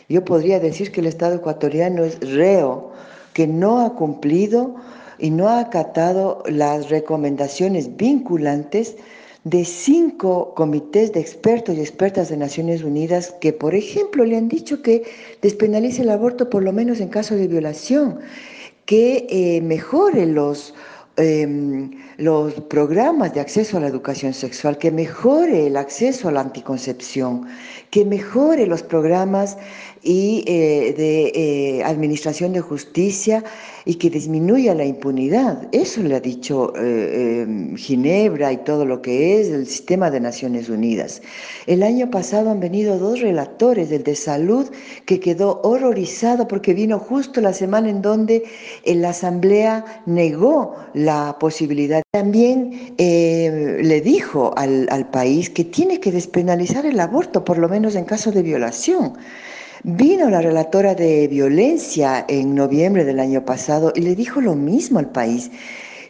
[0.08, 2.92] Yo podría decir que el Estado ecuatoriano es reo,
[3.32, 4.76] que no ha cumplido
[5.18, 8.94] y no ha acatado las recomendaciones vinculantes
[9.44, 14.48] de cinco comités de expertos y expertas de Naciones Unidas que, por ejemplo, le han
[14.48, 15.04] dicho que
[15.40, 18.20] despenalice el aborto por lo menos en caso de violación,
[18.86, 20.74] que eh, mejore los
[21.16, 26.40] Em, los programas de acceso a la educación sexual, que mejore el acceso a la
[26.40, 27.46] anticoncepción,
[27.90, 29.58] que mejore los programas
[30.02, 33.44] y eh, de eh, administración de justicia
[33.84, 35.68] y que disminuya la impunidad.
[35.72, 40.68] Eso le ha dicho eh, Ginebra y todo lo que es el sistema de Naciones
[40.68, 41.22] Unidas.
[41.66, 44.70] El año pasado han venido dos relatores, del de salud,
[45.06, 48.44] que quedó horrorizado porque vino justo la semana en donde
[48.84, 52.02] la Asamblea negó la posibilidad.
[52.12, 57.94] También le dijo al, al país que tiene que despenalizar el aborto, por lo menos
[57.94, 59.14] en caso de violación.
[59.84, 65.00] Vino la relatora de violencia en noviembre del año pasado y le dijo lo mismo
[65.00, 65.50] al país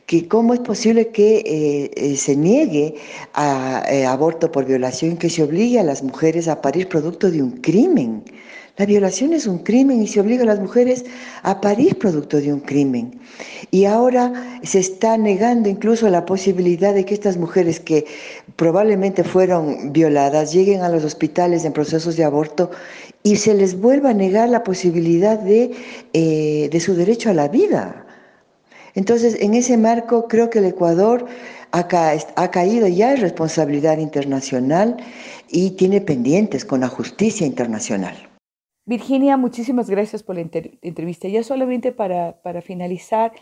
[0.05, 2.97] que cómo es posible que eh, eh, se niegue
[3.33, 7.43] a eh, aborto por violación, que se obligue a las mujeres a parir producto de
[7.43, 8.23] un crimen.
[8.77, 11.05] La violación es un crimen y se obliga a las mujeres
[11.43, 13.21] a parir producto de un crimen.
[13.71, 18.07] Y ahora se está negando incluso la posibilidad de que estas mujeres que
[18.57, 22.71] probablemente fueron violadas lleguen a los hospitales en procesos de aborto
[23.23, 25.73] y se les vuelva a negar la posibilidad de,
[26.13, 28.07] eh, de su derecho a la vida.
[28.95, 31.27] Entonces, en ese marco, creo que el Ecuador
[31.73, 31.87] ha,
[32.37, 34.97] ha caído ya en responsabilidad internacional
[35.49, 38.17] y tiene pendientes con la justicia internacional.
[38.85, 41.29] Virginia, muchísimas gracias por la entrevista.
[41.29, 43.33] Ya solamente para, finalizar,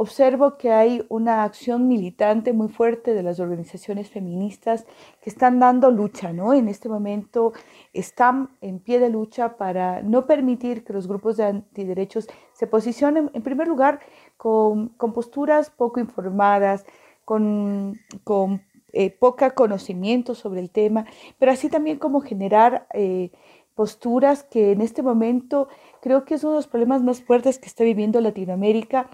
[0.00, 4.86] observo que hay una acción militante muy fuerte de las organizaciones feministas
[5.20, 6.54] que están dando lucha, ¿no?
[6.54, 7.52] En este momento
[7.92, 13.30] están en pie de lucha para no permitir que los grupos de antiderechos se posicionen,
[13.34, 14.00] en primer lugar,
[14.38, 16.86] con, posturas poco informadas,
[17.26, 18.62] con, con
[18.94, 21.04] eh, poca conocimiento sobre el tema,
[21.38, 22.86] pero así también como generar...
[22.94, 23.32] Eh,
[23.76, 25.68] posturas que en este momento
[26.02, 29.08] creo que es uno de los problemas más fuertes que está viviendo Latinoamérica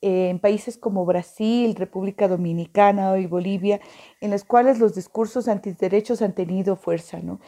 [0.00, 3.80] en países como Brasil, República Dominicana y Bolivia,
[4.20, 7.20] en los cuales los discursos antiderechos han tenido fuerza.
[7.20, 7.40] ¿no?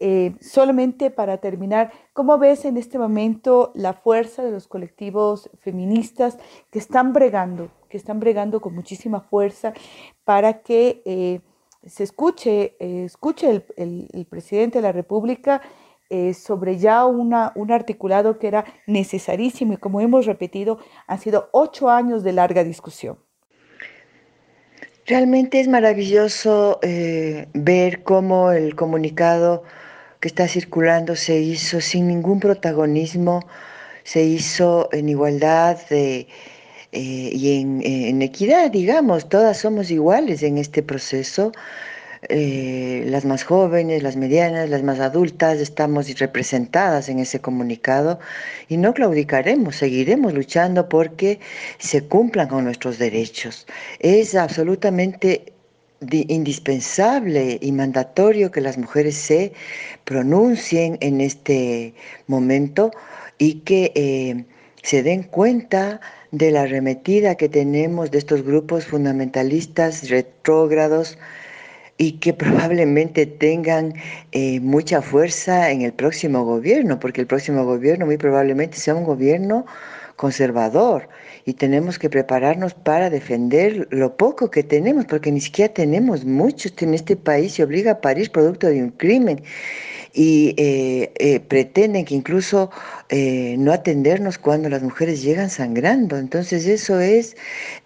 [0.00, 6.38] Eh, solamente para terminar, ¿cómo ves en este momento la fuerza de los colectivos feministas
[6.70, 9.72] que están bregando, que están bregando con muchísima fuerza
[10.24, 11.40] para que eh,
[11.84, 15.62] se escuche, escuche el, el presidente de la República
[16.14, 21.48] eh, sobre ya una, un articulado que era necesarísimo y como hemos repetido, han sido
[21.52, 23.16] ocho años de larga discusión.
[25.06, 29.62] Realmente es maravilloso eh, ver cómo el comunicado
[30.20, 33.40] que está circulando se hizo sin ningún protagonismo,
[34.04, 36.26] se hizo en igualdad eh,
[36.92, 41.52] y en, en, equidad, digamos, todas somos iguales en este proceso.
[42.28, 48.20] Eh, las más jóvenes, las medianas, las más adultas, estamos representadas en ese comunicado
[48.68, 51.40] y no claudicaremos, seguiremos luchando porque
[51.78, 53.66] se cumplan con nuestros derechos.
[53.98, 55.52] Es absolutamente
[56.10, 59.52] indispensable y mandatorio que las mujeres se
[60.04, 61.92] pronuncien en este
[62.28, 62.92] momento
[63.38, 64.44] y que eh,
[64.82, 66.00] se den cuenta
[66.30, 71.18] de la arremetida que tenemos de estos grupos fundamentalistas retrógrados
[72.02, 73.94] y que probablemente tengan
[74.32, 79.04] eh, mucha fuerza en el próximo gobierno, porque el próximo gobierno muy probablemente sea un
[79.04, 79.66] gobierno
[80.16, 81.08] conservador
[81.44, 86.68] y tenemos que prepararnos para defender lo poco que tenemos, porque ni siquiera tenemos mucho
[86.80, 89.40] en este país, se obliga a París producto de un crimen
[90.12, 92.70] y eh, eh, pretenden que incluso
[93.58, 96.16] no atendernos cuando las mujeres llegan sangrando.
[96.16, 97.36] Entonces eso es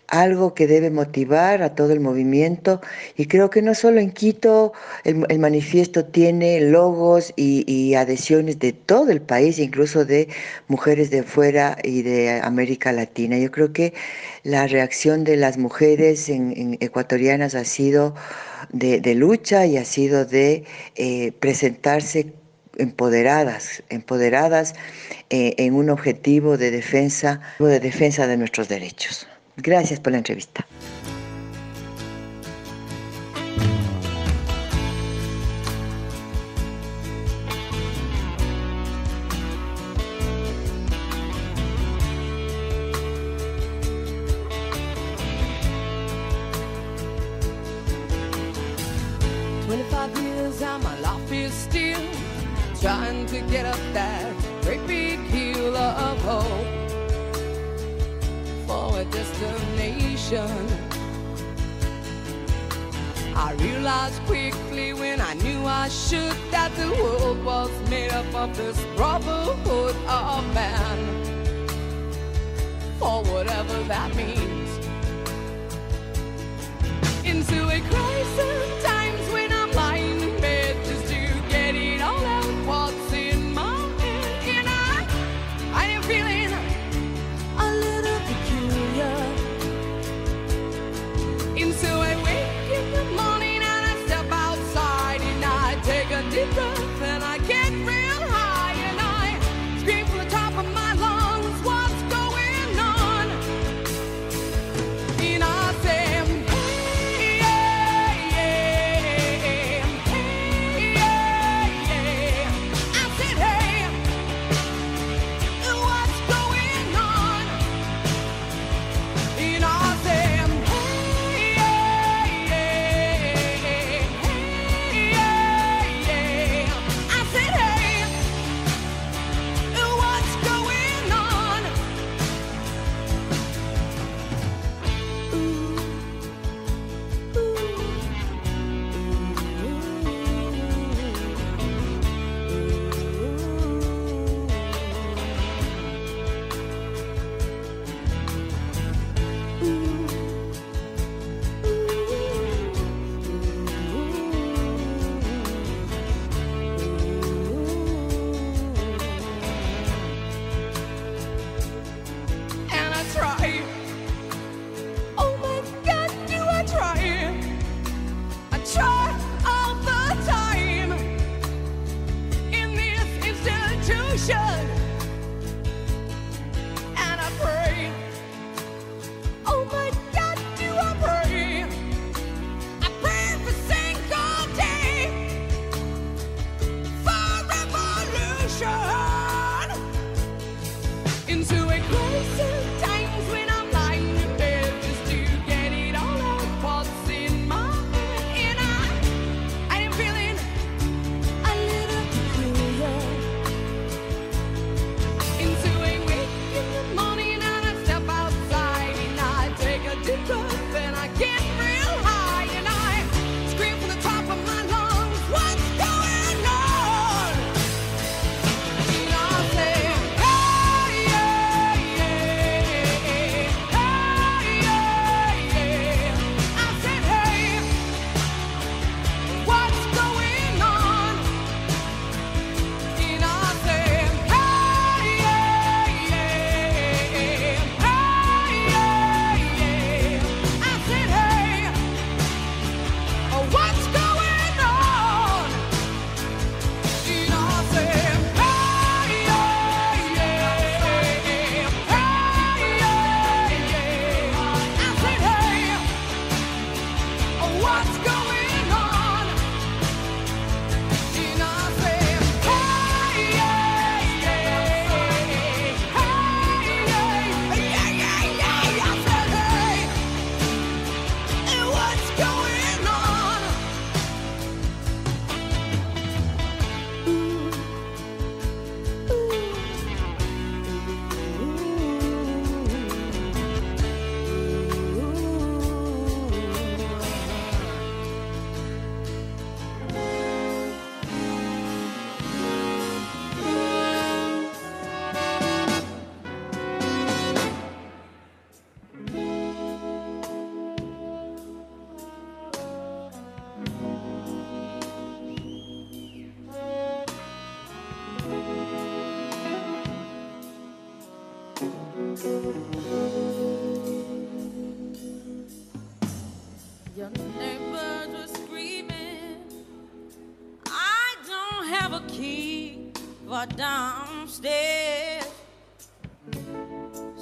[0.09, 2.81] algo que debe motivar a todo el movimiento
[3.17, 4.73] y creo que no solo en Quito
[5.05, 10.29] el, manifiesto tiene logos y, adhesiones de todo el país, incluso de
[10.69, 13.39] mujeres de fuera y de América Latina.
[13.39, 13.95] Yo creo que
[14.43, 18.15] la reacción de las mujeres en, ecuatorianas ha sido
[18.71, 20.65] de, lucha y ha sido de
[20.97, 22.33] eh, presentarse
[22.77, 24.75] empoderadas, empoderadas
[25.31, 29.27] eh, en un objetivo de defensa, de defensa de nuestros derechos.
[29.57, 30.67] Gracias por la entrevista.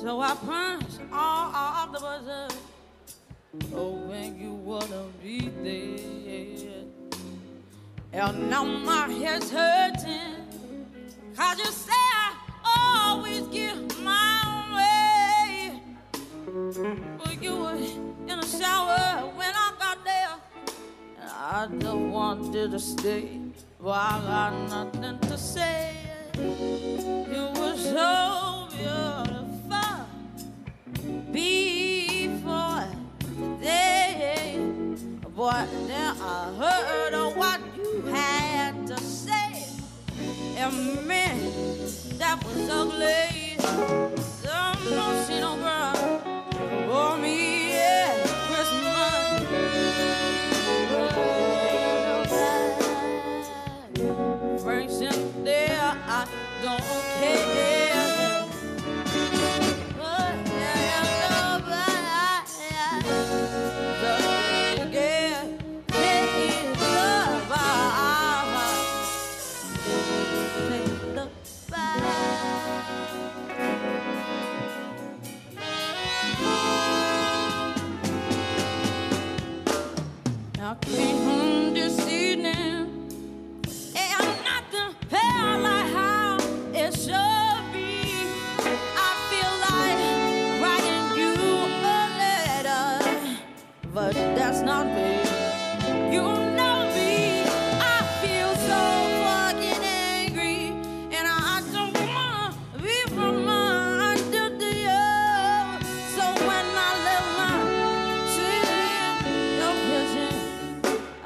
[0.04, 2.58] So I punched all of the buzzers,
[3.72, 6.84] oh, hoping you wanna be there.
[8.12, 10.44] And now my head's hurting.
[11.34, 14.42] Cause you say I always get my
[14.76, 15.80] way.
[17.16, 20.34] But you were in the shower when I got there.
[21.18, 23.40] And I just wanted to stay,
[23.80, 25.96] but I got nothing to say.
[26.36, 29.43] You were so beautiful
[31.34, 32.86] before
[33.18, 34.56] today.
[35.36, 39.66] But now I heard of what you had to say.
[40.56, 41.36] And man,
[42.18, 43.56] that was ugly.
[44.44, 45.83] Some no girl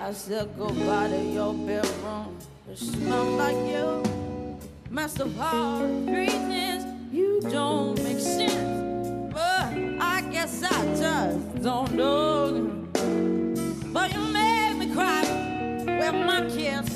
[0.09, 2.38] I said goodbye to your bedroom.
[2.66, 4.59] It smelled like you.
[4.88, 6.82] Master all greatness,
[7.12, 9.30] you don't make sense.
[9.30, 12.86] But I guess I just don't know.
[13.92, 15.24] But you make me cry
[15.84, 16.88] when my kids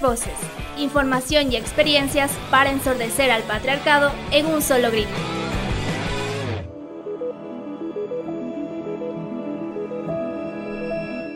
[0.00, 0.32] Voces,
[0.76, 5.10] información y experiencias para ensordecer al patriarcado en un solo grito.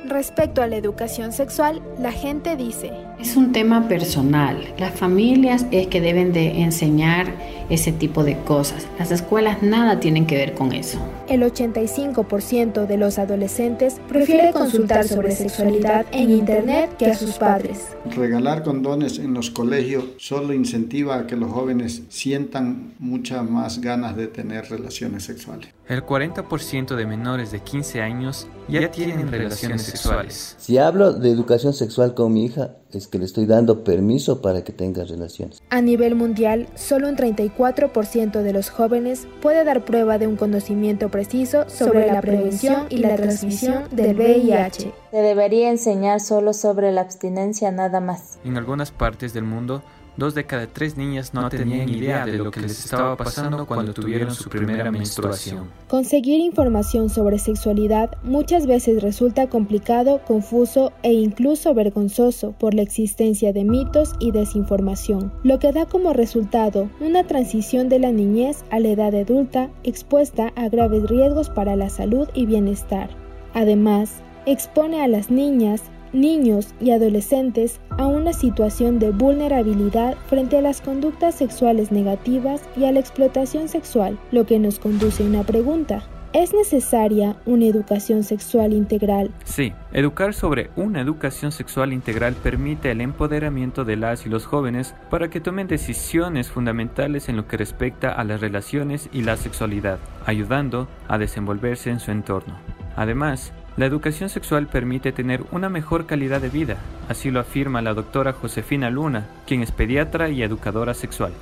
[0.08, 4.72] Respecto a la educación sexual, la gente dice, Es un tema personal.
[4.78, 7.32] Las familias es que deben de enseñar
[7.70, 8.86] ese tipo de cosas.
[8.98, 10.98] Las escuelas nada tienen que ver con eso.
[11.28, 17.96] el 85% de los adolescentes prefiere consultar sobre sexualidad en Internet que a sus padres.
[18.14, 24.16] Regalar condones en los colegios solo incentiva a que los jóvenes sientan muchas más ganas
[24.16, 25.68] de tener relaciones sexuales.
[25.88, 30.56] El 40% de menores de 15 años ya tienen relaciones sexuales.
[30.58, 34.62] Si hablo de educación sexual con mi hija, es que le estoy dando permiso para
[34.62, 35.62] que tenga relaciones.
[35.70, 41.08] A nivel mundial, solo un 34% de los jóvenes puede dar prueba de un conocimiento
[41.08, 45.01] preciso sobre la prevención y la transmisión del VIH.
[45.12, 48.38] Se debería enseñar solo sobre la abstinencia nada más.
[48.46, 49.82] En algunas partes del mundo,
[50.16, 53.92] dos de cada tres niñas no tenían idea de lo que les estaba pasando cuando
[53.92, 55.68] tuvieron su primera menstruación.
[55.86, 63.52] Conseguir información sobre sexualidad muchas veces resulta complicado, confuso e incluso vergonzoso por la existencia
[63.52, 68.80] de mitos y desinformación, lo que da como resultado una transición de la niñez a
[68.80, 73.10] la edad adulta expuesta a graves riesgos para la salud y bienestar.
[73.52, 75.82] Además, expone a las niñas,
[76.12, 82.84] niños y adolescentes a una situación de vulnerabilidad frente a las conductas sexuales negativas y
[82.84, 86.02] a la explotación sexual, lo que nos conduce a una pregunta.
[86.34, 89.30] ¿Es necesaria una educación sexual integral?
[89.44, 94.94] Sí, educar sobre una educación sexual integral permite el empoderamiento de las y los jóvenes
[95.10, 99.98] para que tomen decisiones fundamentales en lo que respecta a las relaciones y la sexualidad,
[100.24, 102.56] ayudando a desenvolverse en su entorno.
[102.96, 106.76] Además, la educación sexual permite tener una mejor calidad de vida,
[107.08, 111.32] así lo afirma la doctora Josefina Luna, quien es pediatra y educadora sexual.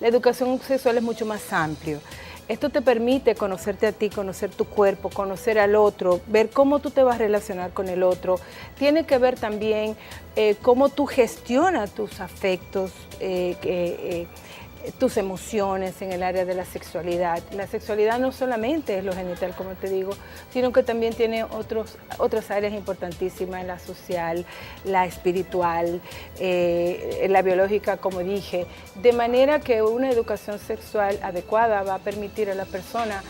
[0.00, 1.98] La educación sexual es mucho más amplio.
[2.48, 6.90] Esto te permite conocerte a ti, conocer tu cuerpo, conocer al otro, ver cómo tú
[6.90, 8.36] te vas a relacionar con el otro.
[8.78, 9.96] Tiene que ver también
[10.36, 14.28] eh, cómo tú gestionas tus afectos, eh, eh,
[14.92, 17.42] tus emociones en el área de la sexualidad.
[17.52, 20.12] La sexualidad no solamente es lo genital, como te digo,
[20.52, 24.44] sino que también tiene otros, otras áreas importantísimas, la social,
[24.84, 26.00] la espiritual,
[26.38, 28.66] eh, la biológica, como dije,
[29.02, 33.22] de manera que una educación sexual adecuada va a permitir a la persona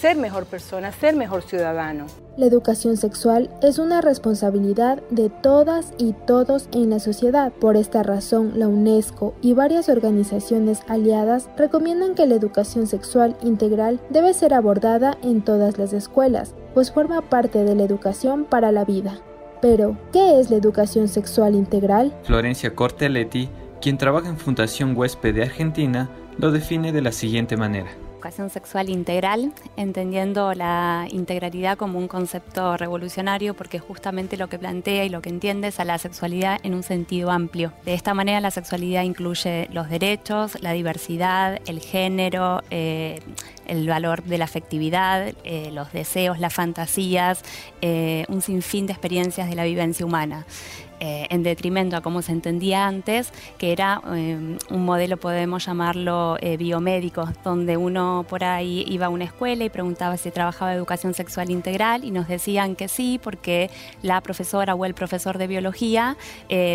[0.00, 2.06] ser mejor persona, ser mejor ciudadano.
[2.36, 7.52] La educación sexual es una responsabilidad de todas y todos en la sociedad.
[7.52, 14.00] Por esta razón, la UNESCO y varias organizaciones aliadas recomiendan que la educación sexual integral
[14.08, 18.84] debe ser abordada en todas las escuelas, pues forma parte de la educación para la
[18.84, 19.18] vida.
[19.60, 22.16] Pero, ¿qué es la educación sexual integral?
[22.22, 23.48] Florencia Cortelletti,
[23.80, 27.90] quien trabaja en Fundación Huésped de Argentina, lo define de la siguiente manera.
[28.18, 35.04] Educación sexual integral, entendiendo la integralidad como un concepto revolucionario porque justamente lo que plantea
[35.04, 37.72] y lo que entiende es a la sexualidad en un sentido amplio.
[37.84, 43.20] De esta manera la sexualidad incluye los derechos, la diversidad, el género, eh,
[43.66, 47.44] el valor de la afectividad, eh, los deseos, las fantasías,
[47.82, 50.44] eh, un sinfín de experiencias de la vivencia humana.
[51.00, 56.36] Eh, en detrimento a cómo se entendía antes, que era eh, un modelo, podemos llamarlo
[56.40, 61.14] eh, biomédico, donde uno por ahí iba a una escuela y preguntaba si trabajaba educación
[61.14, 63.70] sexual integral y nos decían que sí, porque
[64.02, 66.16] la profesora o el profesor de biología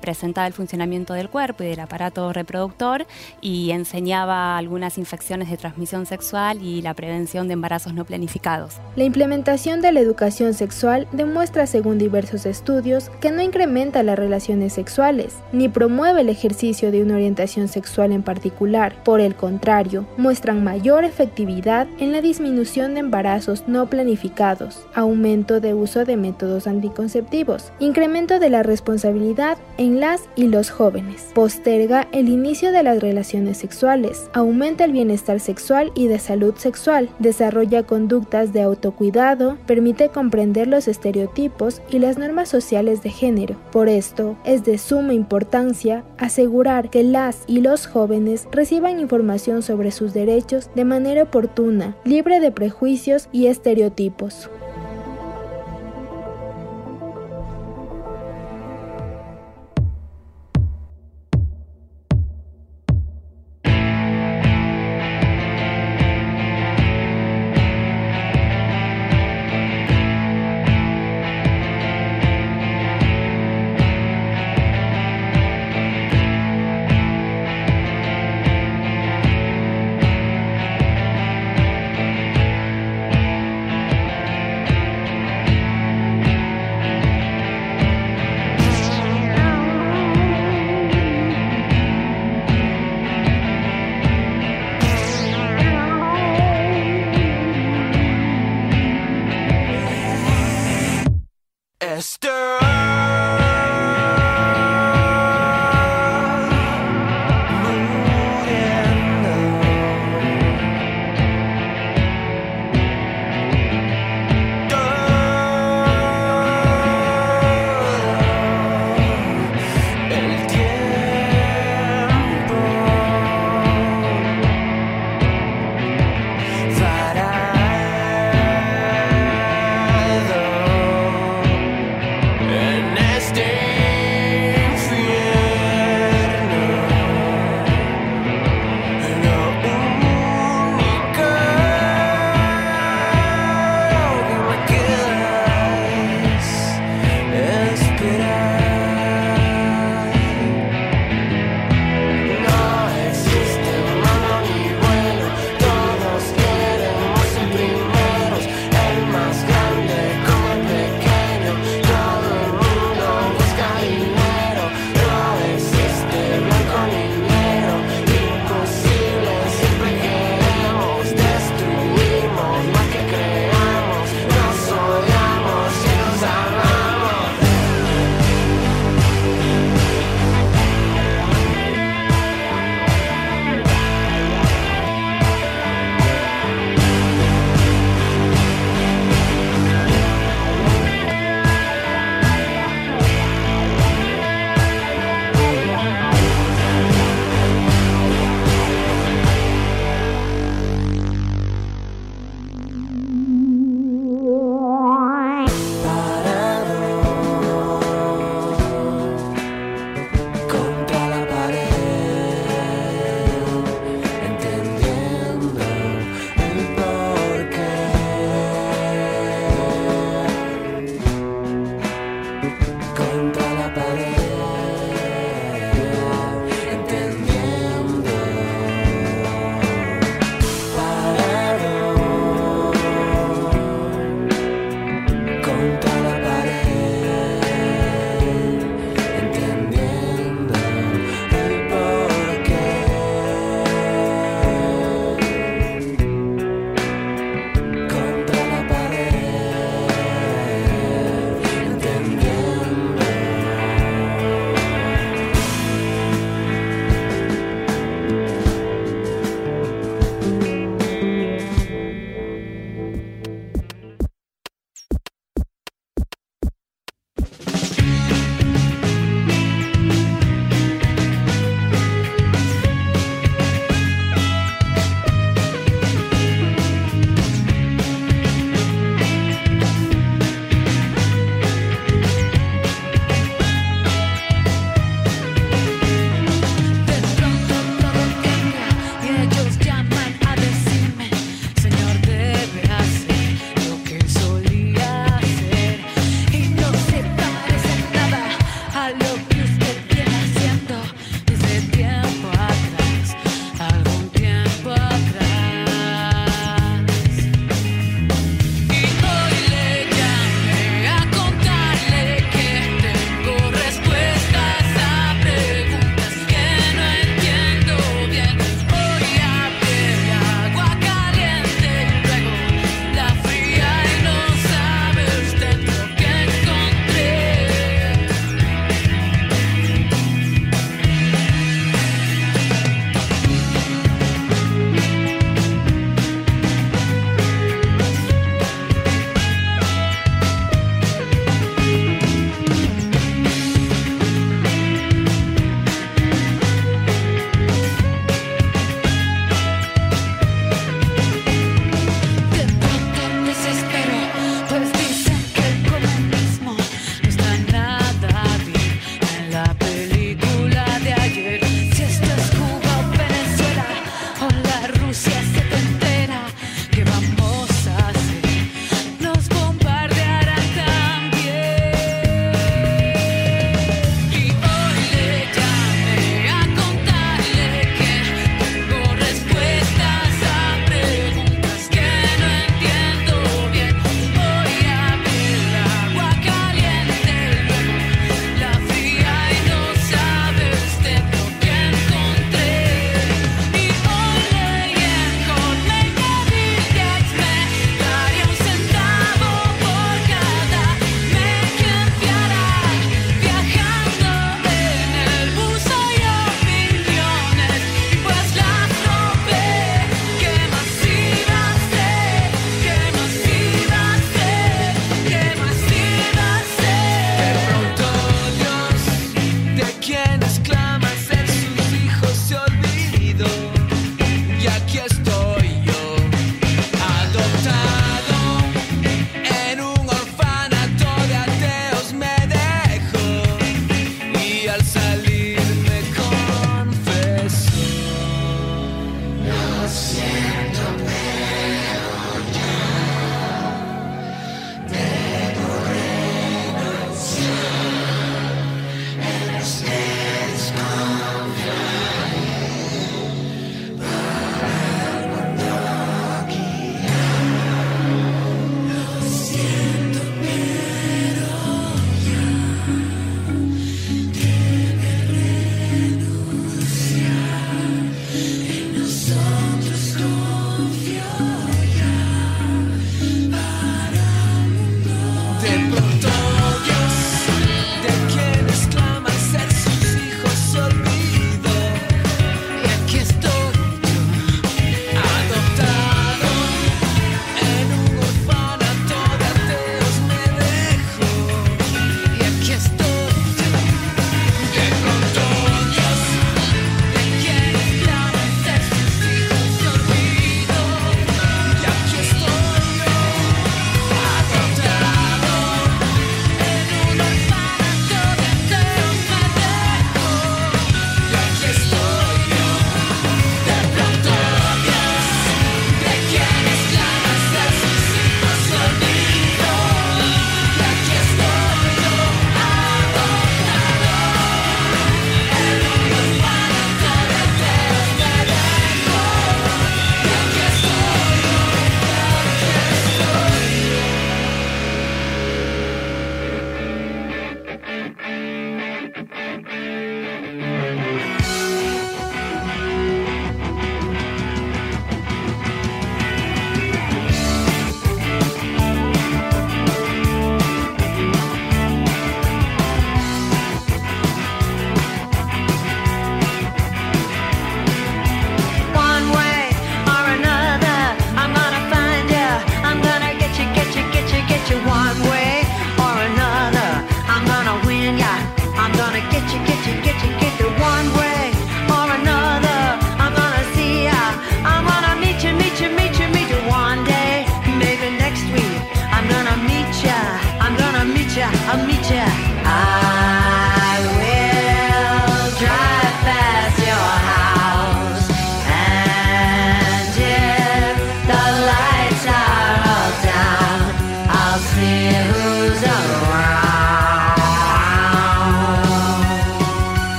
[0.00, 3.06] presentaba el funcionamiento del cuerpo y del aparato reproductor
[3.40, 8.74] y enseñaba algunas infecciones de transmisión sexual y la prevención de embarazos no planificados.
[8.96, 14.72] La implementación de la educación sexual demuestra, según diversos estudios, que no incrementa las relaciones
[14.72, 18.96] sexuales, ni promueve el ejercicio de una orientación sexual en particular.
[19.04, 25.74] Por el contrario, muestran mayor efectividad en la disminución de embarazos no planificados, aumento de
[25.74, 32.28] uso de métodos anticonceptivos, incremento de la responsabilidad en las y los jóvenes, posterga el
[32.28, 38.52] inicio de las relaciones sexuales, aumenta el bienestar sexual y de salud sexual, desarrolla conductas
[38.52, 43.56] de autocuidado, permite comprender los estereotipos y las normas sociales de género.
[43.70, 49.90] Por esto, es de suma importancia asegurar que las y los jóvenes reciban información sobre
[49.90, 54.48] sus derechos de manera oportuna, libre de prejuicios y estereotipos.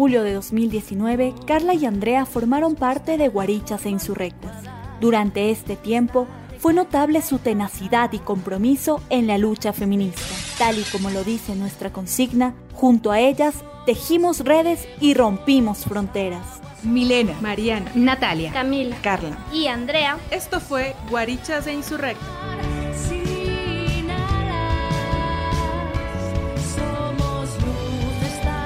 [0.00, 4.56] Julio de 2019, Carla y Andrea formaron parte de Guarichas e Insurrectas.
[4.98, 6.26] Durante este tiempo,
[6.58, 10.22] fue notable su tenacidad y compromiso en la lucha feminista.
[10.56, 16.62] Tal y como lo dice nuestra consigna, junto a ellas tejimos redes y rompimos fronteras.
[16.82, 19.36] Milena, Mariana, Natalia, Camila, Carla.
[19.52, 20.16] Y Andrea.
[20.30, 22.26] Esto fue Guarichas e Insurrectas.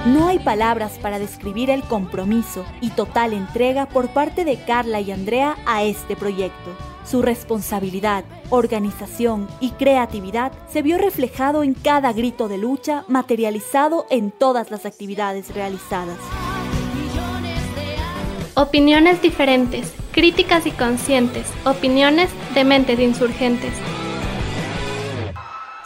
[0.07, 5.11] No hay palabras para describir el compromiso y total entrega por parte de Carla y
[5.11, 6.77] Andrea a este proyecto.
[7.07, 14.31] Su responsabilidad, organización y creatividad se vio reflejado en cada grito de lucha materializado en
[14.31, 16.19] todas las actividades realizadas.
[18.57, 23.73] Opiniones diferentes, críticas y conscientes, opiniones de mentes insurgentes.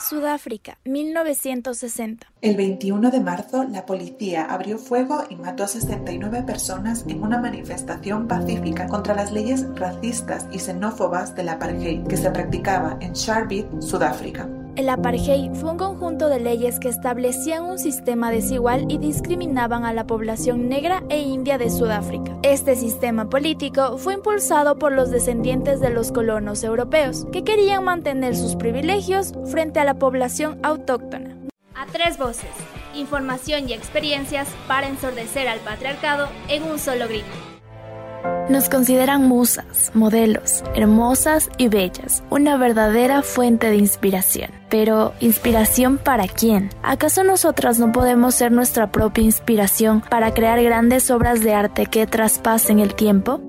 [0.09, 2.27] Sudáfrica, 1960.
[2.41, 7.39] El 21 de marzo, la policía abrió fuego y mató a 69 personas en una
[7.39, 13.83] manifestación pacífica contra las leyes racistas y xenófobas del apartheid que se practicaba en Sharpeville,
[13.83, 14.49] Sudáfrica.
[14.77, 19.93] El apartheid fue un conjunto de leyes que establecían un sistema desigual y discriminaban a
[19.93, 22.39] la población negra e india de Sudáfrica.
[22.43, 28.37] Este sistema político fue impulsado por los descendientes de los colonos europeos, que querían mantener
[28.37, 31.37] sus privilegios frente a la población autóctona.
[31.75, 32.51] A tres voces,
[32.95, 37.58] información y experiencias para ensordecer al patriarcado en un solo grito.
[38.49, 44.51] Nos consideran musas, modelos, hermosas y bellas, una verdadera fuente de inspiración.
[44.71, 46.71] Pero, ¿inspiración para quién?
[46.83, 52.07] ¿Acaso nosotras no podemos ser nuestra propia inspiración para crear grandes obras de arte que
[52.07, 53.41] traspasen el tiempo?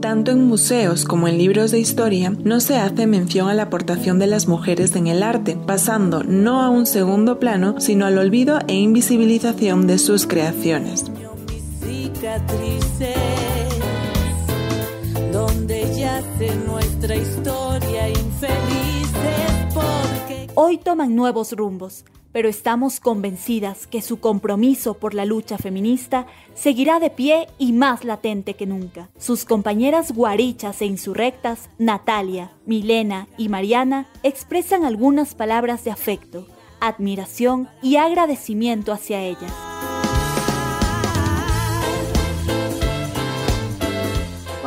[0.00, 4.20] Tanto en museos como en libros de historia no se hace mención a la aportación
[4.20, 8.60] de las mujeres en el arte, pasando no a un segundo plano, sino al olvido
[8.68, 11.06] e invisibilización de sus creaciones.
[16.66, 25.12] Nuestra historia infelices porque Hoy toman nuevos rumbos, pero estamos convencidas que su compromiso por
[25.12, 29.08] la lucha feminista seguirá de pie y más latente que nunca.
[29.18, 36.46] Sus compañeras guarichas e insurrectas, Natalia, Milena y Mariana, expresan algunas palabras de afecto,
[36.78, 39.52] admiración y agradecimiento hacia ellas.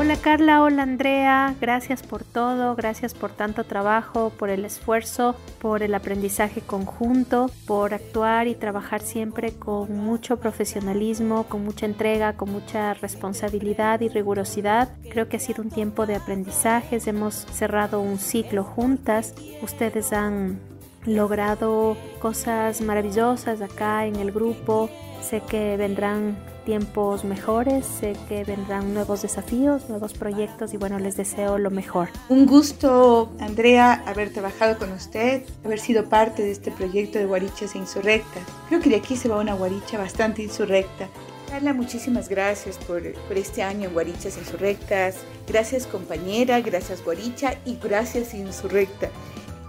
[0.09, 5.83] Hola, Carla, hola Andrea, gracias por todo, gracias por tanto trabajo, por el esfuerzo, por
[5.83, 12.51] el aprendizaje conjunto, por actuar y trabajar siempre con mucho profesionalismo, con mucha entrega, con
[12.51, 14.89] mucha responsabilidad y rigurosidad.
[15.11, 20.59] Creo que ha sido un tiempo de aprendizajes, hemos cerrado un ciclo juntas, ustedes han
[21.05, 24.89] logrado cosas maravillosas acá en el grupo,
[25.21, 31.17] sé que vendrán tiempos mejores, sé que vendrán nuevos desafíos, nuevos proyectos y bueno, les
[31.17, 32.09] deseo lo mejor.
[32.29, 37.75] Un gusto, Andrea, haber trabajado con usted, haber sido parte de este proyecto de Guarichas
[37.75, 38.43] Insurrectas.
[38.67, 41.07] Creo que de aquí se va una guaricha bastante insurrecta.
[41.49, 45.15] Carla, muchísimas gracias por, por este año en Guarichas Insurrectas.
[45.47, 49.09] Gracias compañera, gracias Guaricha y gracias Insurrecta.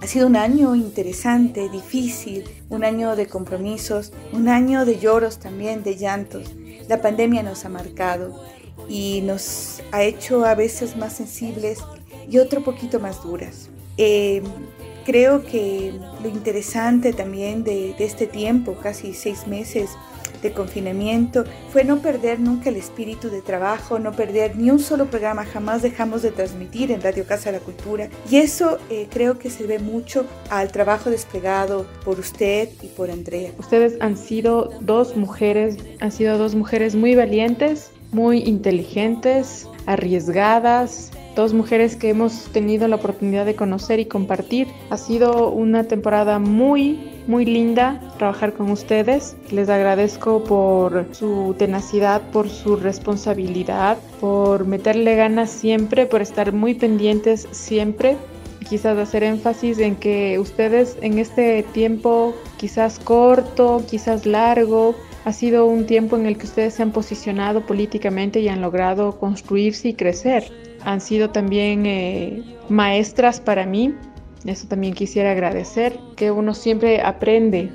[0.02, 5.82] Ha sido un año interesante, difícil, un año de compromisos, un año de lloros también,
[5.82, 6.54] de llantos.
[6.88, 8.42] La pandemia nos ha marcado
[8.88, 11.80] y nos ha hecho a veces más sensibles
[12.30, 13.68] y otro poquito más duras.
[13.98, 14.42] Eh,
[15.04, 19.90] creo que lo interesante también de este tiempo, casi seis meses,
[20.42, 25.06] de confinamiento fue no perder nunca el espíritu de trabajo, no perder ni un solo
[25.06, 29.38] programa, jamás dejamos de transmitir en Radio Casa de la Cultura y eso eh, creo
[29.38, 33.52] que se debe mucho al trabajo desplegado por usted y por Andrea.
[33.58, 41.10] Ustedes han sido dos mujeres, han sido dos mujeres muy valientes, muy inteligentes, arriesgadas,
[41.40, 44.68] dos mujeres que hemos tenido la oportunidad de conocer y compartir.
[44.90, 49.36] Ha sido una temporada muy, muy linda trabajar con ustedes.
[49.50, 56.74] Les agradezco por su tenacidad, por su responsabilidad, por meterle ganas siempre, por estar muy
[56.74, 58.18] pendientes siempre.
[58.68, 64.94] Quizás hacer énfasis en que ustedes en este tiempo, quizás corto, quizás largo,
[65.24, 69.18] ha sido un tiempo en el que ustedes se han posicionado políticamente y han logrado
[69.18, 70.69] construirse y crecer.
[70.84, 73.94] Han sido también eh, maestras para mí.
[74.44, 77.70] Eso también quisiera agradecer, que uno siempre aprende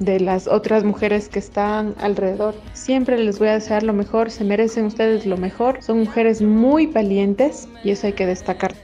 [0.00, 2.54] de las otras mujeres que están alrededor.
[2.72, 5.82] Siempre les voy a desear lo mejor, se merecen ustedes lo mejor.
[5.82, 8.74] Son mujeres muy valientes y eso hay que destacar.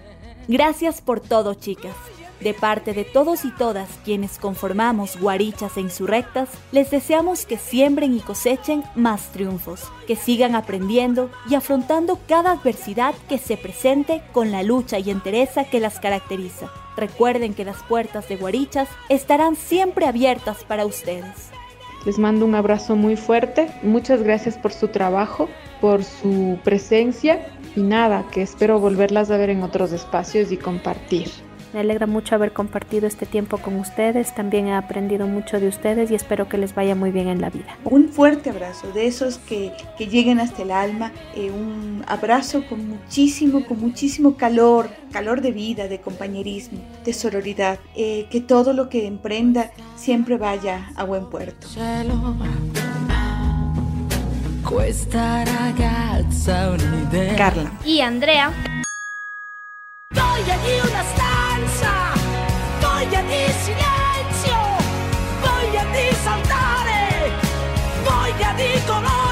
[0.48, 1.94] Gracias por todo, chicas.
[2.42, 8.16] De parte de todos y todas quienes conformamos Guarichas e Insurrectas, les deseamos que siembren
[8.16, 14.50] y cosechen más triunfos, que sigan aprendiendo y afrontando cada adversidad que se presente con
[14.50, 16.68] la lucha y entereza que las caracteriza.
[16.96, 21.50] Recuerden que las puertas de Guarichas estarán siempre abiertas para ustedes.
[22.04, 23.70] Les mando un abrazo muy fuerte.
[23.84, 25.48] Muchas gracias por su trabajo,
[25.80, 27.46] por su presencia
[27.76, 31.30] y nada, que espero volverlas a ver en otros espacios y compartir.
[31.72, 36.10] Me alegra mucho haber compartido este tiempo con ustedes, también he aprendido mucho de ustedes
[36.10, 37.78] y espero que les vaya muy bien en la vida.
[37.84, 42.86] Un fuerte abrazo, de esos que, que lleguen hasta el alma, eh, un abrazo con
[42.86, 48.90] muchísimo, con muchísimo calor, calor de vida, de compañerismo, de sororidad, eh, que todo lo
[48.90, 51.66] que emprenda siempre vaya a buen puerto.
[57.36, 57.72] Carla.
[57.84, 58.52] Y Andrea.
[60.12, 61.90] Voglia di una stanza,
[62.80, 64.56] voglia di silenzio,
[65.40, 67.30] voglia di saltare,
[68.02, 69.31] voglia di colore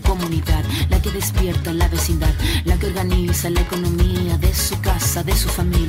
[0.00, 2.34] Comunidad, la que despierta la vecindad,
[2.64, 5.87] la que organiza la economía de su casa, de su familia.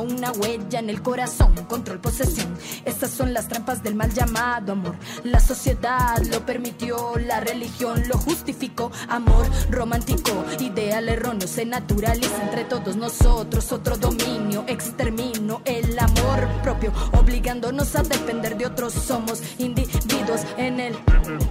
[0.00, 1.54] Una huella en el corazón.
[1.68, 2.56] Control, posesión.
[2.84, 4.96] Estas son las trampas del mal llamado amor.
[5.22, 8.90] La sociedad lo permitió, la religión lo justificó.
[9.08, 13.72] Amor romántico, ideal erróneo se naturaliza entre todos nosotros.
[13.72, 18.92] Otro dominio, extermino el amor propio, obligándonos a depender de otros.
[18.92, 20.96] Somos individuos en el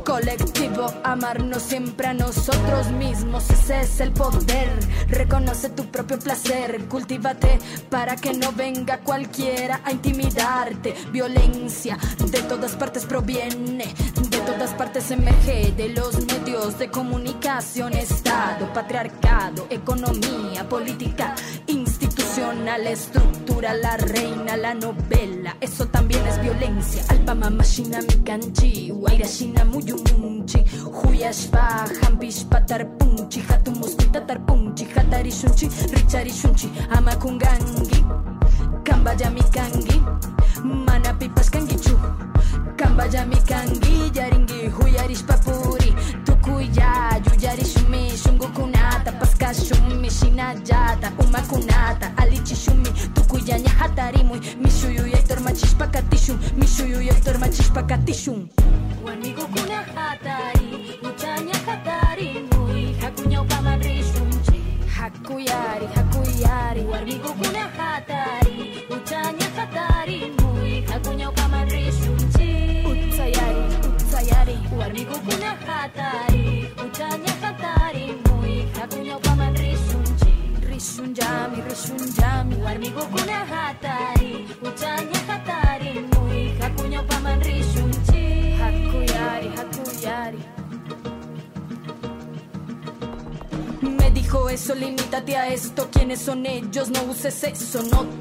[0.05, 0.93] colectivo.
[1.03, 4.69] Amarnos siempre a nosotros mismos, ese es el poder.
[5.07, 7.59] Reconoce tu propio placer, cultívate
[7.89, 10.93] para que no venga cualquiera a intimidarte.
[11.11, 11.97] Violencia
[12.29, 13.85] de todas partes proviene,
[14.29, 21.35] de todas partes emerge, de los medios de comunicación, Estado, patriarcado, economía, política,
[21.67, 27.03] institucional, estructura, la reina, la novela, eso también es violencia.
[27.09, 32.87] Alba mama shina mi kanchi, waira shina muyumunchi, huyashpa, hampish patar
[36.33, 36.67] 顺序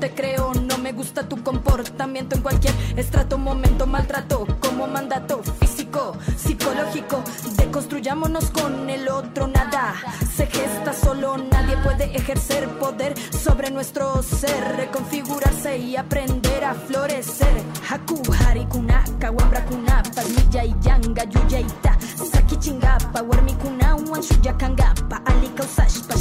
[0.01, 6.17] te creo, no me gusta tu comportamiento en cualquier estrato, momento, maltrato como mandato físico,
[6.37, 7.23] psicológico.
[7.57, 9.95] Deconstruyámonos con el otro, nada
[10.35, 11.37] se gesta solo.
[11.39, 17.63] Nadie puede ejercer poder sobre nuestro ser, reconfigurarse y aprender a florecer.
[17.89, 26.15] Haku, harikunaka, wambrakunapa, milla y yanga, yuyaita, saki chingapa warmi kunawan shuyakangapak alikawsashpa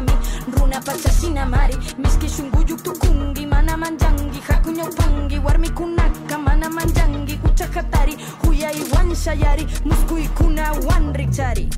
[0.00, 0.12] mari
[0.56, 11.12] runapachashinamari mishki shunquyuq tukunki mana manllanki haku ñawpanki warmikunaqa mana manllanki huchaqatari huyaywan shayari musquykunawan
[11.14, 11.68] rikchari.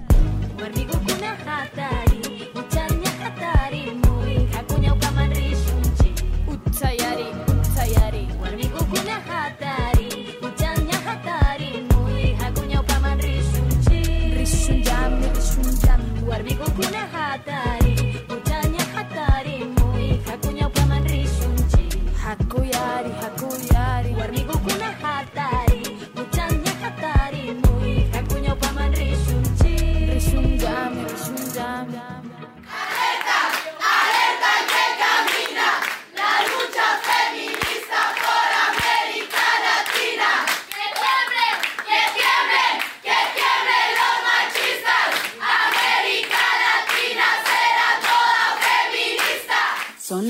[0.63, 2.06] Warmikunata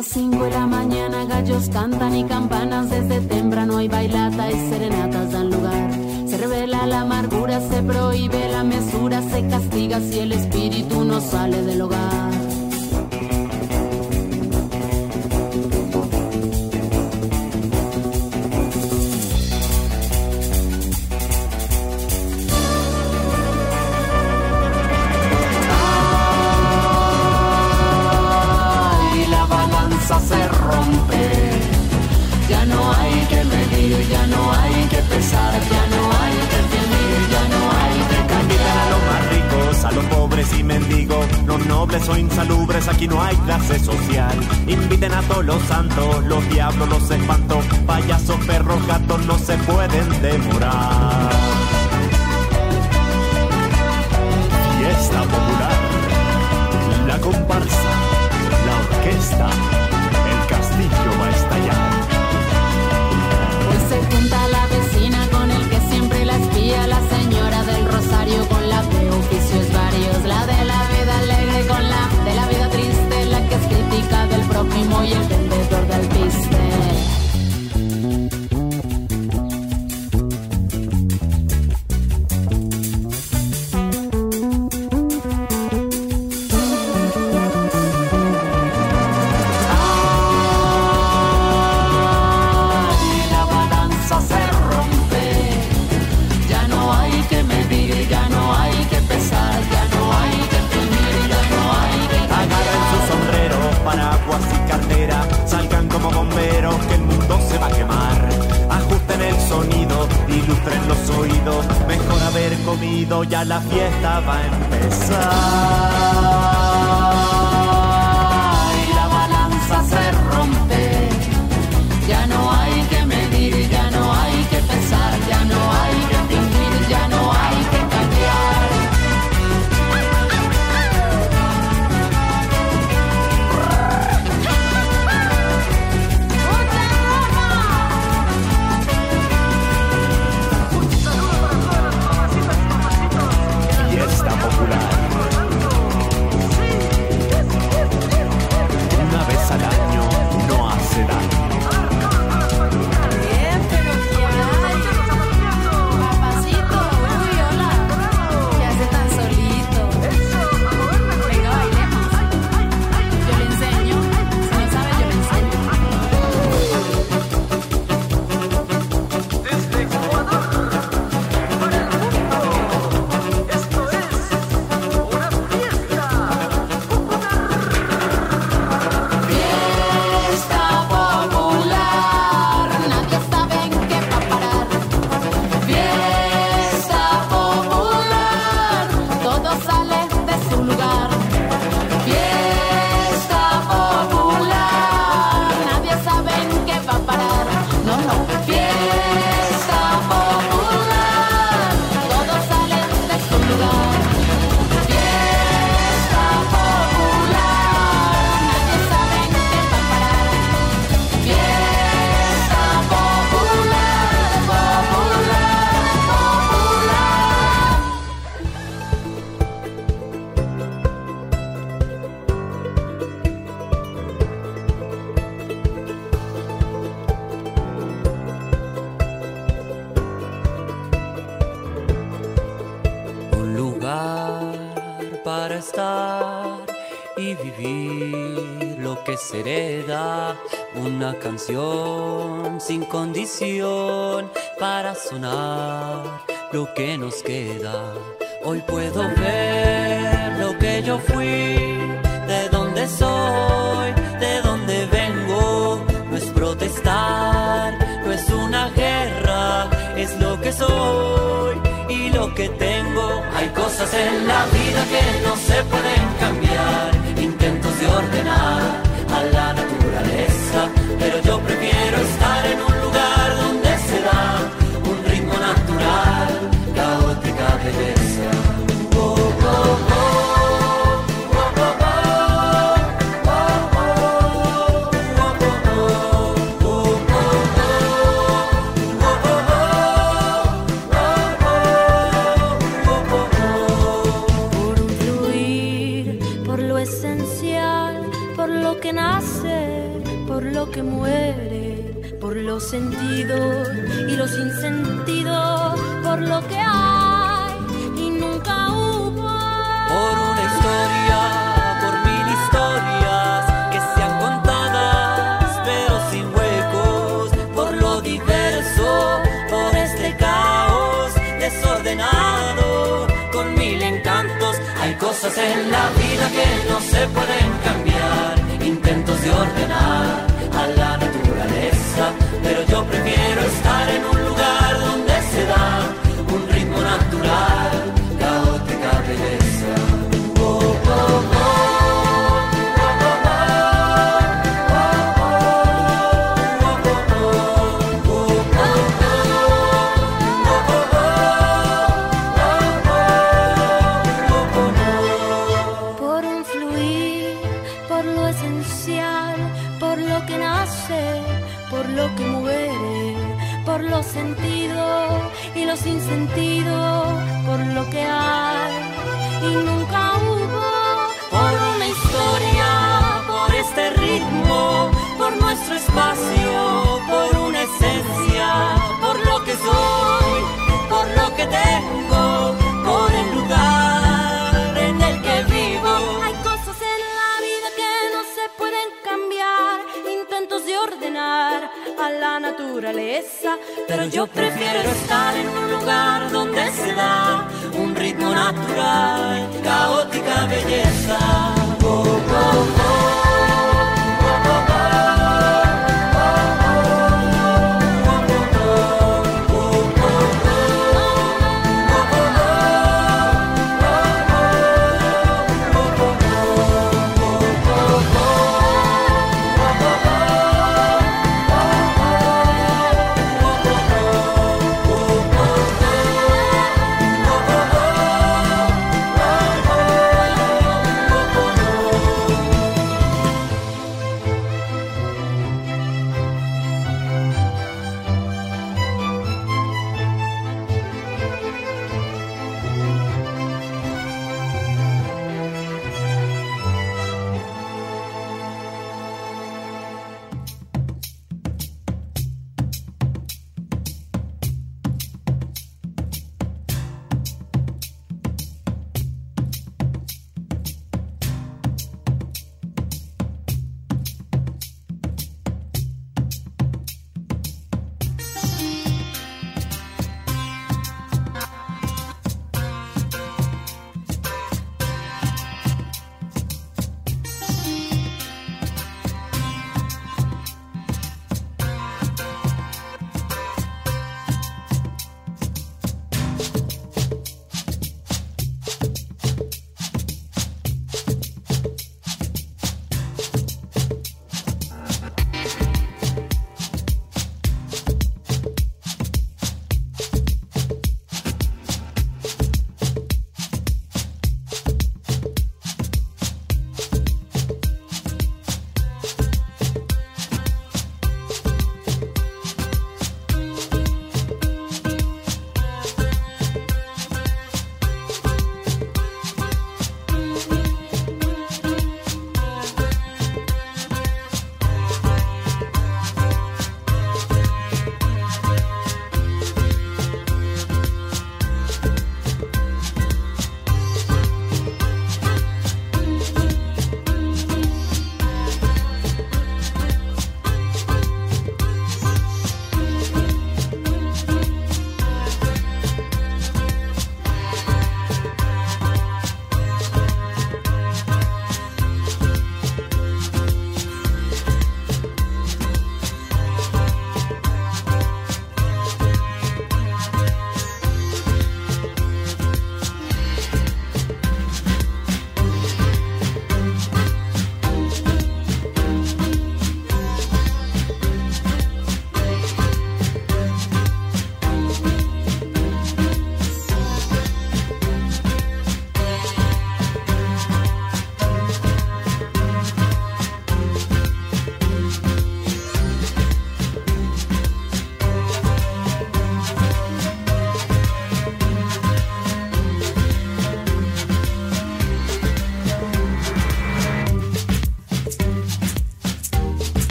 [0.00, 5.30] las 5 de la mañana, gallos cantan y campanas desde temprano hay bailata y serenatas
[5.30, 5.90] dan lugar.
[6.26, 11.62] Se revela la amargura, se prohíbe la mesura, se castiga si el espíritu no sale
[11.64, 12.59] del hogar.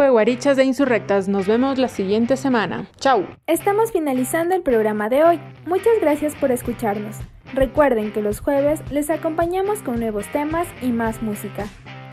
[0.00, 1.28] Fue Guarichas de Insurrectas.
[1.28, 2.86] Nos vemos la siguiente semana.
[3.00, 3.26] Chau.
[3.46, 5.38] Estamos finalizando el programa de hoy.
[5.66, 7.16] Muchas gracias por escucharnos.
[7.52, 11.66] Recuerden que los jueves les acompañamos con nuevos temas y más música.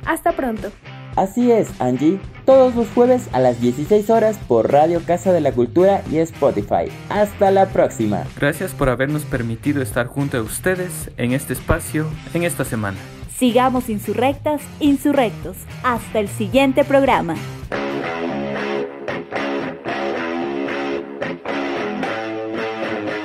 [0.05, 0.69] Hasta pronto.
[1.15, 2.19] Así es, Angie.
[2.43, 6.91] Todos los jueves a las 16 horas por Radio Casa de la Cultura y Spotify.
[7.07, 8.25] Hasta la próxima.
[8.37, 12.97] Gracias por habernos permitido estar junto a ustedes en este espacio, en esta semana.
[13.37, 15.57] Sigamos insurrectas, insurrectos.
[15.83, 17.35] Hasta el siguiente programa.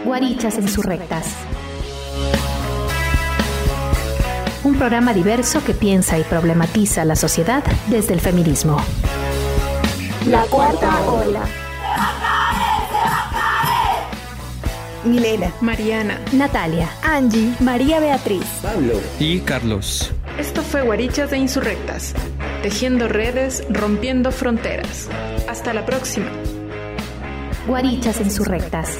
[0.05, 1.35] Guarichas Insurrectas.
[4.65, 8.77] Un programa diverso que piensa y problematiza la sociedad desde el feminismo.
[10.27, 11.45] La cuarta ola.
[15.05, 20.13] Milena, Mariana, Natalia, Angie, María Beatriz, Pablo y Carlos.
[20.39, 22.15] Esto fue Guarichas de Insurrectas,
[22.63, 25.09] tejiendo redes, rompiendo fronteras.
[25.49, 26.31] Hasta la próxima.
[27.67, 28.97] Guarichas Insurrectas.